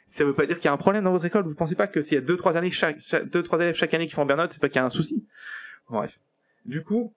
[0.06, 1.44] ça veut pas dire qu'il y a un problème dans votre école.
[1.44, 2.70] Vous pensez pas que s'il y a deux trois années
[3.24, 5.26] deux trois élèves chaque année qui font burn-out, c'est pas qu'il y a un souci.
[5.88, 6.20] Bref.
[6.64, 7.12] Du coup,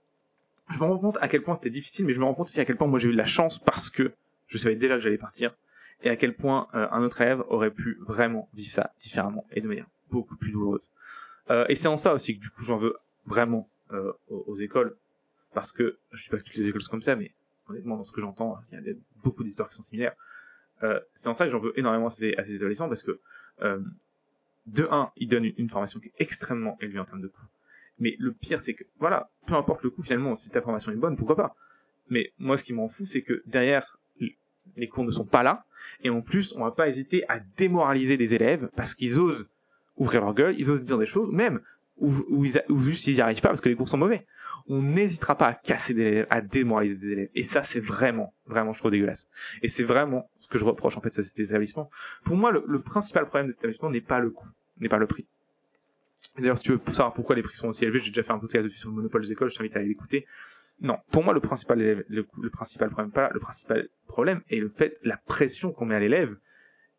[0.70, 2.60] je me rends compte à quel point c'était difficile, mais je me rends compte aussi
[2.60, 4.14] à quel point moi j'ai eu de la chance parce que
[4.48, 5.56] je savais déjà que j'allais partir
[6.02, 9.62] et à quel point euh, un autre élève aurait pu vraiment vivre ça différemment et
[9.62, 10.82] de manière beaucoup plus douloureuse.
[11.50, 14.96] Euh, et c'est en ça aussi que du coup j'en veux vraiment euh, aux, écoles
[15.54, 17.32] parce que je dis pas que toutes les écoles sont comme ça, mais
[17.70, 20.16] honnêtement dans ce que j'entends, il y a beaucoup d'histoires qui sont similaires.
[20.84, 23.20] Euh, c'est en ça que j'en veux énormément à ces, établissements parce que
[23.62, 23.80] euh,
[24.66, 27.46] de un, ils donnent une, formation qui est extrêmement élevée en termes de coût.
[28.00, 30.96] Mais le pire, c'est que voilà, peu importe le coût finalement, si ta formation est
[30.96, 31.56] bonne, pourquoi pas?
[32.10, 33.98] Mais moi, ce qui m'en fout, c'est que derrière,
[34.76, 35.66] les cours ne sont pas là,
[36.02, 39.48] et en plus, on va pas hésiter à démoraliser des élèves parce qu'ils osent
[39.98, 41.62] ouvrir leur gueule, ils osent dire des choses, même
[41.98, 44.26] ou, ou juste ils n'y arrivent pas parce que les cours sont mauvais.
[44.68, 47.30] On n'hésitera pas à casser des élèves, à démoraliser des élèves.
[47.36, 49.30] Et ça, c'est vraiment, vraiment, je trouve dégueulasse.
[49.62, 51.90] Et c'est vraiment ce que je reproche en fait à cet établissement.
[52.24, 55.28] Pour moi, le, principal problème de cet n'est pas le coût, n'est pas le prix.
[56.38, 58.40] D'ailleurs, si tu veux savoir pourquoi les prix sont aussi élevés, j'ai déjà fait un
[58.40, 60.26] podcast dessus sur le monopole des écoles, je t'invite à aller l'écouter.
[60.82, 64.70] Non, pour moi, le principal, le, le principal problème, pas le principal problème est le
[64.70, 66.36] fait, la pression qu'on met à l'élève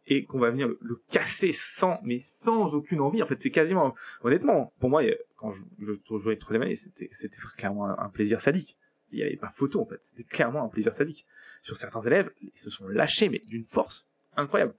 [0.06, 3.22] et qu'on va venir le, casser sans, mais sans aucune envie.
[3.22, 5.02] En fait, c'est quasiment, honnêtement, pour moi,
[5.36, 8.76] quand je, je jouais troisième année, c'était, c'était clairement un, plaisir sadique.
[9.10, 9.98] Il n'y avait pas photo, en fait.
[10.00, 11.24] C'était clairement un plaisir sadique.
[11.62, 14.74] Sur certains élèves, ils se sont lâchés, mais d'une force incroyable.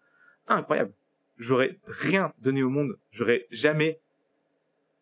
[0.48, 0.92] Incroyable.
[1.38, 2.98] J'aurais rien donné au monde.
[3.12, 4.00] J'aurais jamais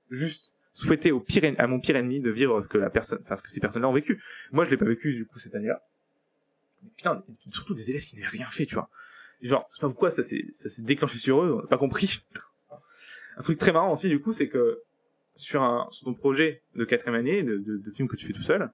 [0.09, 3.36] juste souhaité au pire, à mon pire ennemi de vivre ce que la personne, enfin,
[3.36, 4.21] ce que ces personnes-là ont vécu.
[4.51, 5.83] Moi, je l'ai pas vécu, du coup, cette année-là.
[6.83, 8.89] Mais putain, surtout des élèves qui n'avaient rien fait, tu vois
[9.47, 11.77] genre, je sais pas pourquoi ça s'est, ça s'est déclenché sur eux, on n'a pas
[11.77, 12.23] compris.
[13.38, 14.82] Un truc très marrant aussi, du coup, c'est que
[15.36, 18.34] sur un sur ton projet de quatrième année de, de, de film que tu fais
[18.34, 18.71] tout seul,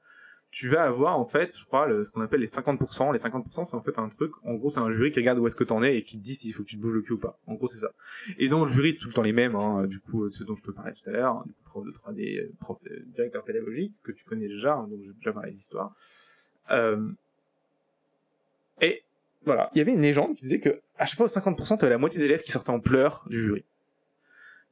[0.52, 3.14] tu vas avoir en fait, je crois, le, ce qu'on appelle les 50%.
[3.14, 4.32] Les 50%, c'est en fait un truc.
[4.44, 6.24] En gros, c'est un jury qui regarde où est-ce que t'en es et qui te
[6.24, 7.40] dit s'il faut que tu te bouges le cul ou pas.
[7.46, 7.92] En gros, c'est ça.
[8.38, 9.56] Et donc, le jury, c'est tout le temps les mêmes.
[9.56, 11.92] Hein, du coup, ce dont je te parlais tout à l'heure, du coup, prof de
[11.92, 15.58] 3D, prof, euh, directeur pédagogique que tu connais déjà, hein, donc j'ai déjà parlé des
[15.58, 15.94] histoires.
[16.72, 17.10] Euh,
[18.82, 19.04] et
[19.46, 21.98] voilà, il y avait une légende qui disait que à chaque fois, 50%, t'avais la
[21.98, 23.66] moitié des élèves qui sortaient en pleurs du jury.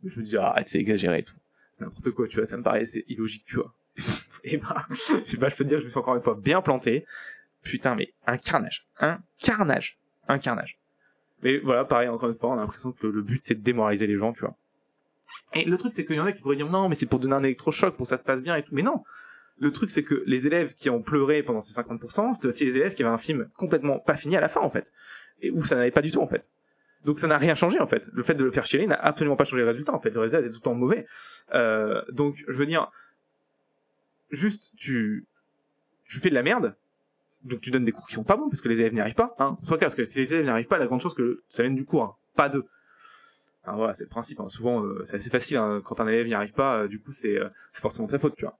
[0.03, 1.37] Je me dis, ah, c'est exagéré et tout.
[1.79, 3.73] N'importe quoi, tu vois, ça me paraissait illogique, tu vois.
[4.43, 7.05] et bah, je, peux te dire, je me suis encore une fois bien planté.
[7.63, 8.87] Putain, mais un carnage.
[8.99, 9.97] Un carnage.
[10.27, 10.79] Un carnage.
[11.43, 14.07] Mais voilà, pareil, encore une fois, on a l'impression que le, but, c'est de démoraliser
[14.07, 14.55] les gens, tu vois.
[15.53, 17.19] Et le truc, c'est qu'il y en a qui pourraient dire, non, mais c'est pour
[17.19, 18.73] donner un électrochoc, pour que ça se passe bien et tout.
[18.73, 19.03] Mais non.
[19.59, 22.77] Le truc, c'est que les élèves qui ont pleuré pendant ces 50%, c'était aussi les
[22.77, 24.91] élèves qui avaient un film complètement pas fini à la fin, en fait.
[25.41, 26.49] Et où ça n'allait pas du tout, en fait.
[27.05, 28.09] Donc ça n'a rien changé en fait.
[28.13, 30.09] Le fait de le faire chialer n'a absolument pas changé le résultat en fait.
[30.09, 31.05] Le résultat était tout le temps mauvais.
[31.53, 32.91] Euh, donc je veux dire,
[34.31, 35.25] juste tu
[36.05, 36.75] tu fais de la merde
[37.43, 39.15] donc tu donnes des cours qui sont pas bons parce que les élèves n'y arrivent
[39.15, 41.43] pas hein soit parce que si les élèves n'y arrivent pas la grande chose que
[41.49, 42.65] ça vienne du cours hein, pas d'eux
[43.63, 44.47] alors voilà c'est le principe hein.
[44.47, 45.81] souvent euh, c'est assez facile hein.
[45.83, 48.19] quand un élève n'y arrive pas euh, du coup c'est euh, c'est forcément de sa
[48.19, 48.57] faute tu vois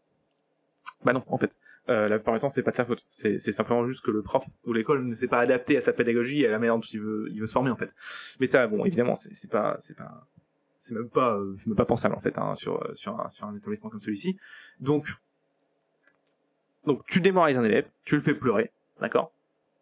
[1.04, 1.58] bah non en fait
[1.88, 4.24] la plupart du temps c'est pas de sa faute c'est c'est simplement juste que le
[4.24, 6.82] prof ou l'école ne s'est pas adapté à sa pédagogie et à la manière dont
[6.82, 7.94] il veut il veut se former en fait
[8.40, 10.28] mais ça bon évidemment c'est c'est pas c'est pas
[10.78, 13.56] c'est même pas c'est même pas pensable en fait hein, sur sur un, sur un
[13.56, 14.38] établissement comme celui-ci
[14.80, 15.06] donc
[16.88, 19.34] donc tu démoralises un élève, tu le fais pleurer, d'accord?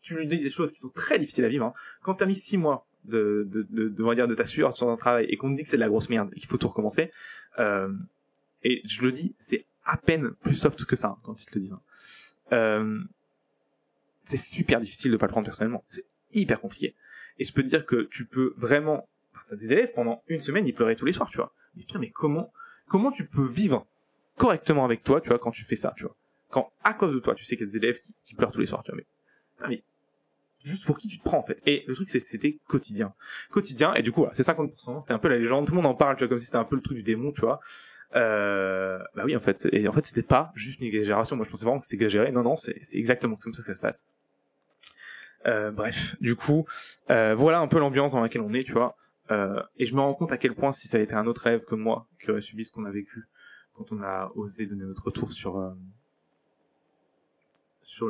[0.01, 1.65] Tu lui dis des choses qui sont très difficiles à vivre.
[1.65, 1.73] Hein.
[2.01, 4.73] Quand t'as mis six mois de, de, de, de, on va dire, de ta sueur
[4.73, 6.49] sur un travail et qu'on te dit que c'est de la grosse merde et qu'il
[6.49, 7.11] faut tout recommencer,
[7.59, 7.93] euh,
[8.63, 11.55] et je le dis, c'est à peine plus soft que ça hein, quand ils te
[11.55, 11.73] le disent.
[11.73, 11.81] Hein.
[12.53, 12.99] Euh,
[14.23, 15.83] c'est super difficile de pas le prendre personnellement.
[15.89, 16.95] C'est hyper compliqué.
[17.37, 19.07] Et je peux te dire que tu peux vraiment,
[19.49, 21.53] t'as des élèves pendant une semaine, ils pleuraient tous les soirs, tu vois.
[21.75, 22.51] Mais putain, mais comment,
[22.87, 23.85] comment tu peux vivre
[24.37, 26.15] correctement avec toi, tu vois, quand tu fais ça, tu vois
[26.55, 28.61] quand à cause de toi, tu sais qu'il y a des élèves qui, pleurent tous
[28.61, 29.01] les soirs, tu vois,
[29.67, 29.83] mais,
[30.65, 31.61] juste pour qui tu te prends en fait.
[31.65, 33.13] Et le truc c'est c'était quotidien,
[33.51, 33.93] quotidien.
[33.93, 35.01] Et du coup, voilà, c'est 50%.
[35.01, 35.65] C'était un peu la légende.
[35.65, 37.03] Tout le monde en parle, tu vois, comme si c'était un peu le truc du
[37.03, 37.59] démon, tu vois.
[38.15, 39.67] Euh, bah oui, en fait.
[39.71, 41.35] Et en fait, c'était pas juste une exagération.
[41.35, 42.31] Moi, je pensais vraiment que c'était exagéré.
[42.31, 44.05] Non, non, c'est exactement comme ça que ça se passe.
[45.47, 46.65] Euh, bref, du coup,
[47.11, 48.95] euh, voilà un peu l'ambiance dans laquelle on est, tu vois.
[49.31, 51.47] Euh, et je me rends compte à quel point si ça avait été un autre
[51.47, 53.27] élève que moi qui aurait subi ce qu'on a vécu
[53.73, 55.71] quand on a osé donner notre retour sur euh,
[57.81, 58.07] sur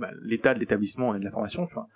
[0.00, 1.88] bah, l'état de l'établissement et de la formation, tu vois,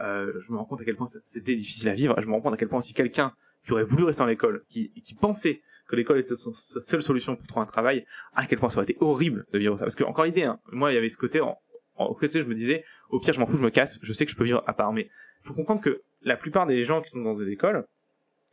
[0.00, 2.14] euh, je me rends compte à quel point c'était difficile à vivre.
[2.20, 3.32] Je me rends compte à quel point si quelqu'un
[3.64, 7.46] qui aurait voulu rester dans l'école, qui, pensait que l'école était sa seule solution pour
[7.46, 9.84] trouver un travail, à quel point ça aurait été horrible de vivre ça.
[9.84, 11.58] Parce que encore l'idée, hein, moi il y avait ce côté, en,
[11.96, 14.24] en côté je me disais, au pire je m'en fous, je me casse, je sais
[14.24, 14.92] que je peux vivre à part.
[14.92, 15.08] Mais
[15.42, 17.86] faut comprendre que la plupart des gens qui sont dans des écoles,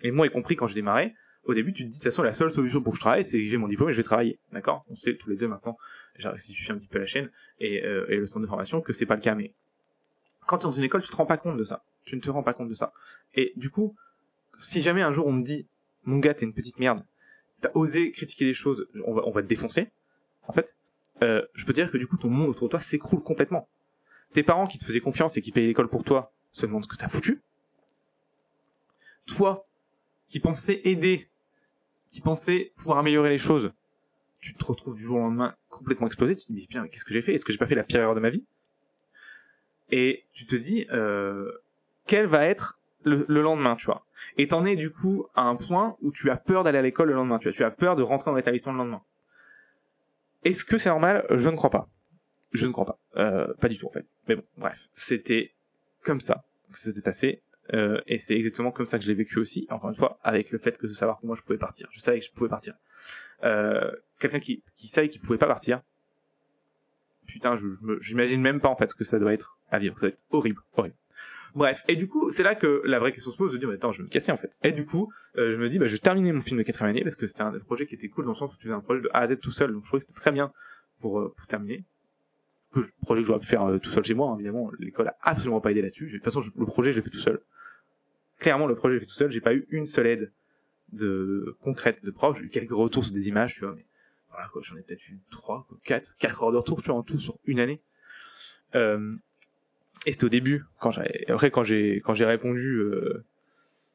[0.01, 1.13] et moi y compris quand je démarrais,
[1.45, 3.25] au début, tu te dis, de toute façon, la seule solution pour que je travaille,
[3.25, 4.39] c'est que j'ai mon diplôme et je vais travailler.
[4.51, 4.83] D'accord?
[4.89, 5.77] On sait tous les deux maintenant,
[6.17, 7.29] j'ai restitué un petit peu la chaîne
[7.59, 9.35] et, euh, et le centre de formation, que c'est pas le cas.
[9.35, 9.53] Mais
[10.47, 11.83] quand tu es dans une école, tu te rends pas compte de ça.
[12.03, 12.93] Tu ne te rends pas compte de ça.
[13.33, 13.95] Et du coup,
[14.59, 15.67] si jamais un jour on me dit,
[16.03, 17.03] mon gars, t'es une petite merde,
[17.61, 19.89] t'as osé critiquer des choses, on va, on va te défoncer,
[20.47, 20.77] en fait,
[21.23, 23.67] euh, je peux te dire que du coup, ton monde autour de toi s'écroule complètement.
[24.33, 26.87] Tes parents qui te faisaient confiance et qui payaient l'école pour toi se demandent ce
[26.87, 27.41] que t'as foutu.
[29.25, 29.67] Toi,
[30.27, 31.29] qui pensais aider
[32.15, 33.73] qui pensait pouvoir améliorer les choses,
[34.39, 37.13] tu te retrouves du jour au lendemain complètement explosé, tu te dis, bien, qu'est-ce que
[37.13, 37.33] j'ai fait?
[37.33, 38.45] Est-ce que j'ai pas fait la pire erreur de ma vie?
[39.91, 41.51] Et tu te dis, euh,
[42.07, 44.05] quel va être le, lendemain, tu vois?
[44.37, 47.09] Et t'en es du coup à un point où tu as peur d'aller à l'école
[47.09, 49.01] le lendemain, tu vois, tu as peur de rentrer dans l'établissement le lendemain.
[50.45, 51.25] Est-ce que c'est normal?
[51.31, 51.89] Je ne crois pas.
[52.53, 52.97] Je ne crois pas.
[53.17, 54.05] Euh, pas du tout en fait.
[54.29, 55.51] Mais bon, bref, c'était
[56.01, 57.41] comme ça que ça s'était passé.
[57.73, 60.51] Euh, et c'est exactement comme ça que je l'ai vécu aussi, encore une fois, avec
[60.51, 61.87] le fait que de savoir que moi je pouvais partir.
[61.91, 62.75] Je savais que je pouvais partir.
[63.43, 65.81] Euh, Quelqu'un qui, qui savait qu'il pouvait pas partir,
[67.27, 67.67] putain, je,
[67.99, 69.97] j'imagine même pas en fait ce que ça doit être à vivre.
[69.97, 70.95] Ça doit être horrible, horrible.
[71.53, 73.75] Bref, et du coup, c'est là que la vraie question se pose de dire, mais
[73.75, 74.57] attends, je vais me casser en fait.
[74.63, 76.89] Et du coup, euh, je me dis, bah, je vais terminer mon film de quatrième
[76.91, 78.63] année parce que c'était un des projets qui était cool dans le sens où tu
[78.63, 80.31] faisais un projet de A à Z tout seul, donc je trouvais que c'était très
[80.31, 80.51] bien
[80.99, 81.85] pour, euh, pour terminer.
[82.75, 85.15] Que projet que j'aurais pu faire euh, tout seul chez moi, hein, évidemment, l'école a
[85.21, 86.05] absolument pas aidé là-dessus.
[86.05, 87.39] De toute façon, le projet, je l'ai fait tout seul
[88.39, 90.31] clairement le projet j'ai fait tout seul, j'ai pas eu une seule aide
[90.91, 93.85] de concrète de prof, j'ai eu quelques retours sur des images, tu vois, mais
[94.29, 97.03] voilà quoi, j'en ai peut-être eu trois, quatre, quatre heures de retour, tu vois, en
[97.03, 97.81] tout sur une année.
[98.75, 99.11] Euh,
[100.05, 103.25] et c'était au début, quand j'ai, après quand j'ai, quand j'ai répondu euh,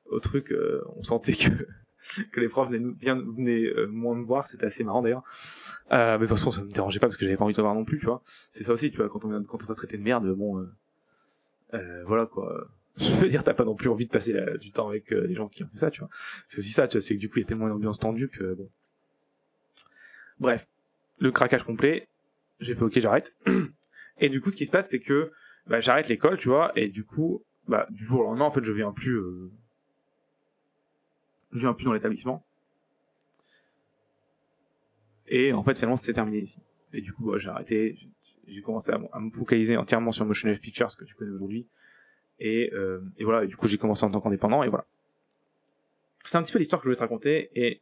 [0.07, 1.66] au truc, euh, on sentait que
[2.32, 5.24] que les profs venaient venaient euh, moins me voir, c'était assez marrant d'ailleurs.
[5.92, 7.59] Euh, mais de toute façon, ça me dérangeait pas parce que j'avais pas envie de
[7.59, 8.22] le voir non plus, tu vois.
[8.24, 10.66] C'est ça aussi, tu vois, quand on quand on t'a traité de merde, bon,
[12.07, 15.12] voilà quoi je veux dire, t'as pas non plus envie de passer du temps avec
[15.12, 16.11] euh, les gens qui ont fait ça, tu vois.
[16.46, 17.98] C'est aussi ça, tu vois, c'est que du coup, il y a tellement une ambiance
[17.98, 18.68] tendue que, bon.
[20.38, 20.68] Bref,
[21.18, 22.09] le craquage complet,
[22.61, 23.34] j'ai fait ok, j'arrête.
[24.20, 25.30] Et du coup, ce qui se passe, c'est que
[25.66, 28.62] bah, j'arrête l'école, tu vois, et du coup, bah, du jour au lendemain, en fait,
[28.62, 29.51] je viens plus, euh...
[31.53, 32.44] je viens plus dans l'établissement.
[35.26, 36.61] Et en fait, finalement, c'est terminé ici.
[36.92, 37.94] Et du coup, bah, j'ai arrêté,
[38.46, 41.68] j'ai commencé à, me focaliser entièrement sur Motion Wave Pictures, que tu connais aujourd'hui.
[42.40, 44.86] Et, euh, et voilà, et du coup, j'ai commencé en tant qu'indépendant, et voilà.
[46.24, 47.80] C'est un petit peu l'histoire que je voulais te raconter, et,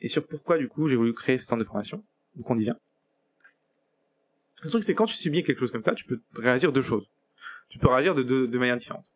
[0.00, 2.04] et sur pourquoi, du coup, j'ai voulu créer ce centre de formation.
[2.36, 2.78] Donc, on y vient.
[4.62, 7.08] Le truc, c'est quand tu subis quelque chose comme ça, tu peux réagir deux choses.
[7.68, 9.12] Tu peux réagir de deux de manières différentes.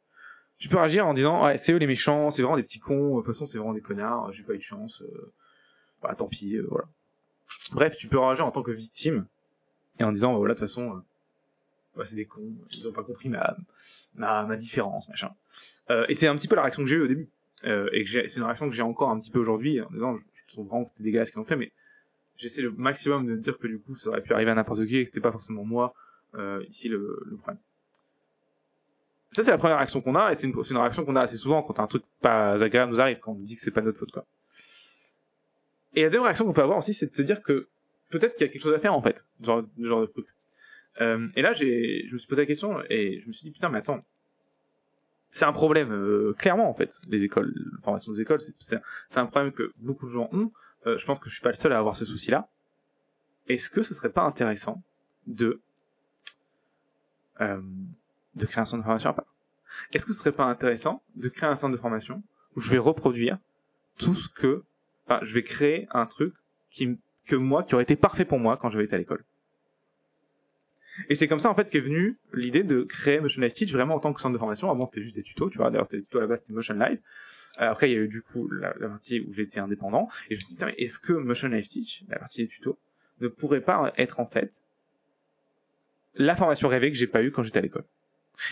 [0.58, 3.10] Tu peux réagir en disant, ouais, c'est eux les méchants, c'est vraiment des petits cons,
[3.10, 5.32] de toute façon, c'est vraiment des connards, j'ai pas eu de chance, euh,
[6.02, 6.86] bah, tant pis, euh, voilà.
[7.72, 9.24] Bref, tu peux réagir en tant que victime,
[10.00, 11.00] et en disant, bah, voilà, de toute façon, euh,
[11.96, 13.56] bah, c'est des cons, ils ont pas compris ma,
[14.16, 15.30] ma, ma différence, machin.
[15.90, 17.28] Euh, et c'est un petit peu la réaction que j'ai eue au début.
[17.64, 20.16] Euh, et que c'est une réaction que j'ai encore un petit peu aujourd'hui, en disant,
[20.16, 21.72] je, je vraiment que c'était dégueulasse ce qu'ils ont fait, mais
[22.36, 24.96] j'essaie le maximum de dire que du coup, ça aurait pu arriver à n'importe qui
[24.96, 25.94] et que c'était pas forcément moi,
[26.68, 27.58] ici, le, le problème.
[29.30, 31.62] Ça, c'est la première réaction qu'on a, et c'est une, réaction qu'on a assez souvent
[31.62, 33.98] quand un truc pas agréable nous arrive, quand on nous dit que c'est pas notre
[33.98, 34.24] faute, quoi.
[35.94, 37.68] Et la deuxième réaction qu'on peut avoir aussi, c'est de se dire que
[38.10, 40.26] peut-être qu'il y a quelque chose à faire, en fait, genre, genre de truc.
[41.00, 43.50] Euh, et là, j'ai, je me suis posé la question, et je me suis dit,
[43.50, 44.02] putain, mais attends,
[45.30, 49.20] c'est un problème, euh, clairement, en fait, les écoles, la formation des écoles, c'est, c'est
[49.20, 50.50] un problème que beaucoup de gens ont,
[50.86, 52.48] euh, je pense que je suis pas le seul à avoir ce souci-là.
[53.46, 54.82] Est-ce que ce serait pas intéressant
[55.26, 55.60] de,
[57.40, 57.60] euh,
[58.38, 59.34] de créer un centre de formation à part
[59.92, 62.22] Est-ce que ce serait pas intéressant de créer un centre de formation
[62.56, 63.38] où je vais reproduire
[63.98, 64.62] tout ce que,
[65.06, 66.34] enfin, je vais créer un truc
[66.70, 69.24] qui, que moi, qui aurait été parfait pour moi quand j'avais été à l'école.
[71.08, 73.94] Et c'est comme ça en fait qu'est venue l'idée de créer Motion Live Teach vraiment
[73.94, 74.70] en tant que centre de formation.
[74.70, 75.70] Avant c'était juste des tutos, tu vois.
[75.70, 76.98] D'ailleurs c'était des tutos à la base, c'était Motion Live.
[77.60, 80.08] Euh, après il y a eu du coup la, partie où j'étais indépendant.
[80.28, 82.78] Et je me suis dit, est-ce que Motion Live Teach, la partie des tutos,
[83.20, 84.62] ne pourrait pas être en fait
[86.14, 87.84] la formation rêvée que j'ai pas eue quand j'étais à l'école?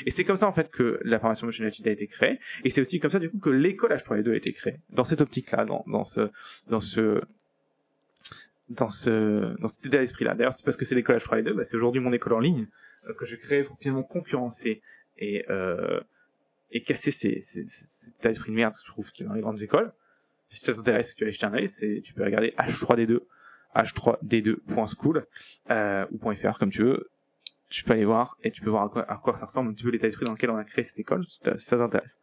[0.05, 2.39] Et c'est comme ça en fait que la formation Motion Teach a été créée.
[2.64, 4.80] Et c'est aussi comme ça du coup que l'école H3 2 a été créée.
[4.91, 6.30] Dans cette optique-là, dans, dans ce,
[6.68, 7.20] dans ce,
[8.68, 11.55] dans ce dans cet état d'esprit là d'ailleurs c'est parce que c'est l'école H3 2
[11.55, 12.66] bah, c'est aujourd'hui mon école en ligne
[13.09, 14.82] euh, que j'ai créé pour finalement concurrencer
[15.18, 16.01] et euh,
[16.72, 19.28] et casser ces, ces, cet état d'esprit de merde que je trouve qu'il y a
[19.28, 19.93] dans les grandes écoles
[20.49, 23.20] si ça t'intéresse tu vas aller jeter un œil c'est tu peux regarder H3D2
[23.76, 25.26] h3d2.school
[25.70, 27.09] euh, ou .fr comme tu veux
[27.69, 29.75] tu peux aller voir et tu peux voir à quoi, à quoi ça ressemble un
[29.75, 32.19] petit peu l'état d'esprit dans lequel on a créé cette école si ça t'intéresse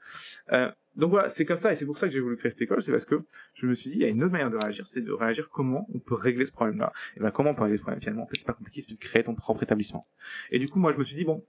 [0.51, 2.61] euh, donc voilà, c'est comme ça, et c'est pour ça que j'ai voulu créer cette
[2.61, 3.23] école, c'est parce que
[3.55, 5.49] je me suis dit, il y a une autre manière de réagir, c'est de réagir
[5.49, 6.91] comment on peut régler ce problème-là.
[7.17, 8.23] Et ben comment on peut régler ce problème finalement?
[8.23, 10.07] En fait, c'est pas compliqué, c'est de créer ton propre établissement.
[10.51, 11.43] Et du coup, moi, je me suis dit, bon,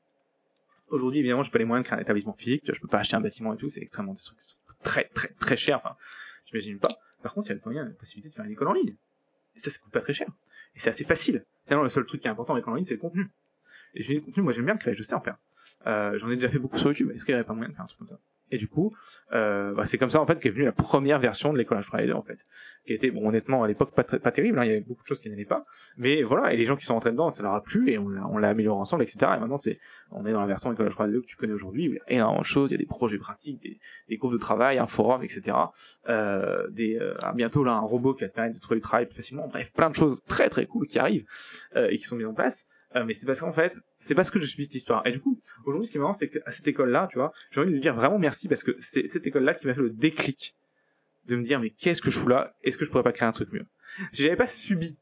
[0.89, 3.17] aujourd'hui, évidemment, j'ai pas les moyens de créer un établissement physique, je peux pas acheter
[3.17, 4.15] un bâtiment et tout, c'est extrêmement
[4.83, 5.95] très, très, très cher, enfin,
[6.47, 6.97] j'imagine pas.
[7.23, 8.97] Par contre, il y a le moyen, la possibilité de faire une école en ligne.
[9.57, 10.29] Et ça, ça coûte pas très cher.
[10.75, 11.45] Et c'est assez facile.
[11.65, 13.31] Finalement, le seul truc qui est important avec en ligne, c'est le contenu.
[13.95, 15.37] Et dis, le contenu, moi, j'aime bien le créer, je sais en faire.
[15.87, 17.75] Euh, j'en ai déjà fait beaucoup sur YouTube, est-ce qu'il y aurait pas moyen de
[17.75, 18.19] faire un truc comme ça?
[18.51, 18.95] Et du coup,
[19.33, 22.13] euh, bah, c'est comme ça en fait qu'est venue la première version de l'école H3
[22.13, 22.45] en fait,
[22.87, 25.21] qui était honnêtement à l'époque pas, pas terrible, hein, il y avait beaucoup de choses
[25.21, 25.65] qui n'allaient pas,
[25.97, 28.09] mais voilà, et les gens qui sont rentrés dedans, ça leur a plu et on
[28.09, 29.19] l'a, amélioré ensemble, etc.
[29.37, 29.79] Et maintenant c'est,
[30.11, 32.13] on est dans la version école H3 que tu connais aujourd'hui, où il y a
[32.13, 35.23] énormément de choses, il y a des projets pratiques, des, groupes de travail, un forum,
[35.23, 35.57] etc.
[36.09, 39.07] Euh, des, euh, bientôt là un robot qui va te permettre de trouver du travail
[39.07, 41.25] plus facilement, bref, plein de choses très très cool qui arrivent
[41.75, 42.69] et qui sont mises en place.
[42.97, 45.07] Euh, mais c'est parce qu'en fait, c'est parce que je suis cette histoire.
[45.07, 47.61] Et du coup, aujourd'hui, ce qui est marrant, c'est qu'à cette école-là, tu vois, j'ai
[47.61, 49.91] envie de lui dire vraiment merci parce que c'est cette école-là qui m'a fait le
[49.91, 50.55] déclic
[51.27, 52.55] de me dire, mais qu'est-ce que je fous là?
[52.63, 53.67] Est-ce que je pourrais pas créer un truc mieux?
[54.13, 54.99] Si j'avais pas subi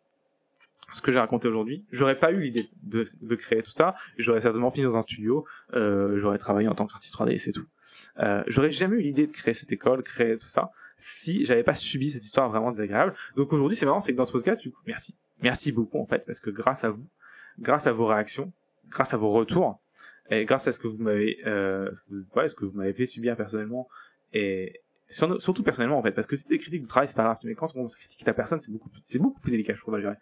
[0.92, 3.94] ce que j'ai raconté aujourd'hui, j'aurais pas eu l'idée de, de, créer tout ça.
[4.18, 7.52] J'aurais certainement fini dans un studio, euh, j'aurais travaillé en tant qu'artiste 3D et c'est
[7.52, 7.66] tout.
[8.18, 11.74] Euh, j'aurais jamais eu l'idée de créer cette école, créer tout ça, si j'avais pas
[11.74, 13.14] subi cette histoire vraiment désagréable.
[13.36, 16.06] Donc aujourd'hui, c'est marrant, c'est que dans ce podcast, du coup, merci, merci beaucoup en
[16.06, 17.08] fait, parce que grâce à vous,
[17.58, 18.52] grâce à vos réactions,
[18.88, 19.80] grâce à vos retours,
[20.30, 22.92] et grâce à ce que vous m'avez, euh, ce, que ouais, ce que vous m'avez
[22.92, 23.88] fait subir personnellement,
[24.32, 24.80] et
[25.10, 27.54] surtout personnellement en fait, parce que si des critiques de travail c'est pas grave, mais
[27.54, 30.16] quand on critique ta personne, c'est beaucoup, c'est beaucoup plus délicat, je trouve à gérer.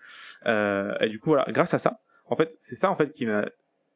[0.47, 3.27] Euh, et du coup voilà, grâce à ça, en fait, c'est ça en fait qui
[3.27, 3.47] m'a,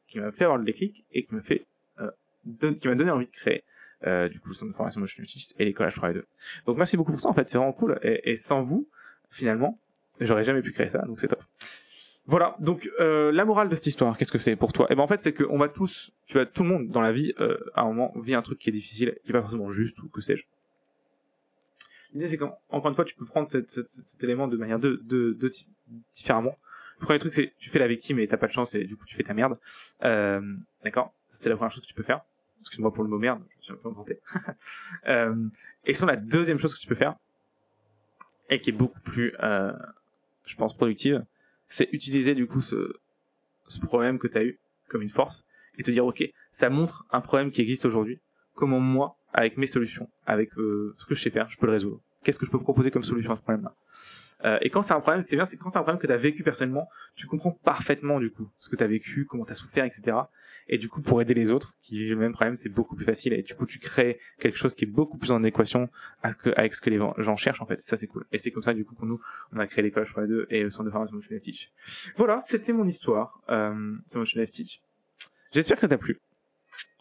[0.06, 1.66] qui m'a fait avoir le déclic et qui m'a fait,
[2.00, 2.10] euh,
[2.80, 3.64] qui m'a donné envie de créer.
[4.06, 6.26] Euh, du coup, le centre de formation Motion Utist et l'école H3 2.
[6.66, 7.98] Donc merci beaucoup pour ça, en fait, c'est vraiment cool.
[8.02, 8.86] Et, et sans vous,
[9.30, 9.78] finalement,
[10.20, 11.42] j'aurais jamais pu créer ça, donc c'est top.
[12.26, 14.86] Voilà, donc euh, la morale de cette histoire, qu'est-ce que c'est pour toi?
[14.88, 17.12] Eh ben en fait, c'est qu'on va tous, tu vois, tout le monde dans la
[17.12, 19.70] vie, euh, à un moment, vit un truc qui est difficile, qui est pas forcément
[19.70, 20.44] juste ou que sais-je.
[22.14, 25.50] L'idée, c'est qu'encore une fois, tu peux prendre cet, élément de manière de, de, de,
[26.14, 26.56] différemment.
[27.00, 28.96] Le premier truc, c'est tu fais la victime et t'as pas de chance et du
[28.96, 29.58] coup tu fais ta merde.
[30.04, 30.40] Euh,
[30.82, 31.12] D'accord?
[31.28, 32.22] C'est la première chose que tu peux faire.
[32.60, 34.20] Excuse-moi pour le mot merde, je suis un peu inventé.
[35.08, 35.48] euh,
[35.84, 37.16] et sinon, la deuxième chose que tu peux faire,
[38.48, 39.72] et qui est beaucoup plus euh,
[40.44, 41.24] je pense, productive,
[41.74, 42.92] c'est utiliser du coup ce,
[43.82, 45.44] problème que tu as eu comme une force
[45.76, 46.22] et te dire, ok,
[46.52, 48.20] ça montre un problème qui existe aujourd'hui.
[48.54, 51.72] Comment moi, avec mes solutions, avec euh, ce que je sais faire, je peux le
[51.72, 52.00] résoudre.
[52.24, 53.74] Qu'est-ce que je peux proposer comme solution à ce problème-là
[54.44, 56.12] euh, Et quand c'est un problème, c'est bien, c'est quand c'est un problème que tu
[56.12, 59.52] as vécu personnellement, tu comprends parfaitement du coup ce que tu as vécu, comment tu
[59.52, 60.16] as souffert, etc.
[60.68, 63.04] Et du coup, pour aider les autres qui vivent le même problème, c'est beaucoup plus
[63.04, 63.34] facile.
[63.34, 65.88] Et du coup, tu crées quelque chose qui est beaucoup plus en équation
[66.22, 67.80] avec ce que les gens cherchent en fait.
[67.80, 68.24] Ça, c'est cool.
[68.32, 69.20] Et c'est comme ça du coup qu'on nous,
[69.52, 71.72] on a créé l'école les deux et le centre de formation Motion Teach.
[72.16, 74.80] Voilà, c'était mon histoire euh, sur Motion Teach.
[75.52, 76.20] J'espère que ça t'a plu.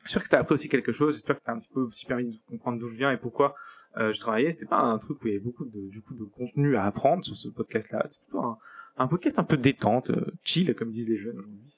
[0.03, 1.13] J'espère que t'as appris aussi quelque chose.
[1.13, 3.55] J'espère que t'as un petit peu aussi permis de comprendre d'où je viens et pourquoi
[3.97, 4.51] euh, je travaillais.
[4.51, 6.85] C'était pas un truc où il y avait beaucoup de, du coup, de contenu à
[6.85, 8.05] apprendre sur ce podcast-là.
[8.09, 8.57] C'est plutôt
[8.97, 11.77] un, podcast un peu détente, euh, chill, comme disent les jeunes aujourd'hui.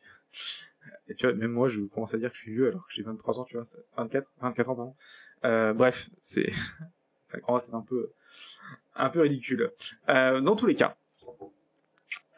[1.08, 2.94] Et tu vois, même moi, je commence à dire que je suis vieux alors que
[2.94, 3.64] j'ai 23 ans, tu vois,
[3.98, 4.96] 24, 24 ans, pardon.
[5.44, 6.50] Euh, bref, c'est,
[7.24, 8.12] ça commence à être un peu,
[8.96, 9.72] un peu ridicule.
[10.10, 10.98] Euh, dans tous les cas,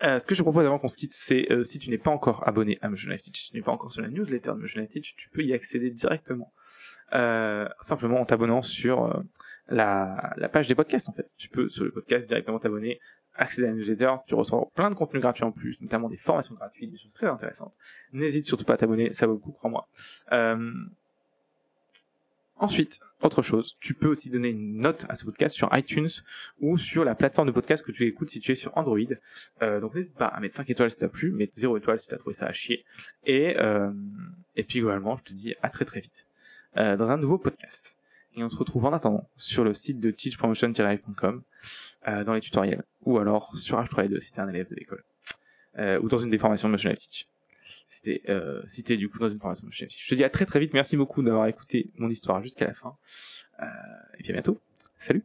[0.03, 2.11] euh, ce que je propose avant qu'on se quitte, c'est euh, si tu n'es pas
[2.11, 4.57] encore abonné à Motion Life Teach, si tu n'es pas encore sur la newsletter de
[4.57, 6.53] Motion Life Teach, tu peux y accéder directement,
[7.13, 9.21] euh, simplement en t'abonnant sur euh,
[9.67, 11.27] la, la, page des podcasts en fait.
[11.37, 12.99] Tu peux sur le podcast directement t'abonner,
[13.33, 16.53] accéder à la newsletter, tu reçois plein de contenus gratuits en plus, notamment des formations
[16.53, 17.73] gratuites, des choses très intéressantes.
[18.13, 19.87] N'hésite surtout pas à t'abonner, ça vaut le coup, crois-moi.
[22.59, 26.09] Ensuite, autre chose, tu peux aussi donner une note à ce podcast sur iTunes
[26.59, 28.97] ou sur la plateforme de podcast que tu écoutes si tu es sur Android.
[29.61, 32.07] Euh, donc n'hésite pas à mettre 5 étoiles si t'as plu, mettre 0 étoiles si
[32.07, 32.83] t'as trouvé ça à chier.
[33.25, 33.91] Et, euh,
[34.55, 36.25] et puis globalement, je te dis à très très vite
[36.77, 37.95] euh, dans un nouveau podcast.
[38.35, 41.41] Et on se retrouve en attendant sur le site de teachpromotion-live.com
[42.07, 45.03] euh, dans les tutoriels ou alors sur H3E2 si t'es un élève de l'école
[45.79, 47.27] euh, ou dans une des formations de Motion Teach
[47.87, 48.61] c'était euh,
[48.97, 49.89] du coup dans une formation de chef.
[49.97, 52.73] Je te dis à très très vite, merci beaucoup d'avoir écouté mon histoire jusqu'à la
[52.73, 52.97] fin,
[53.61, 53.65] euh,
[54.19, 54.59] et puis à bientôt,
[54.99, 55.23] salut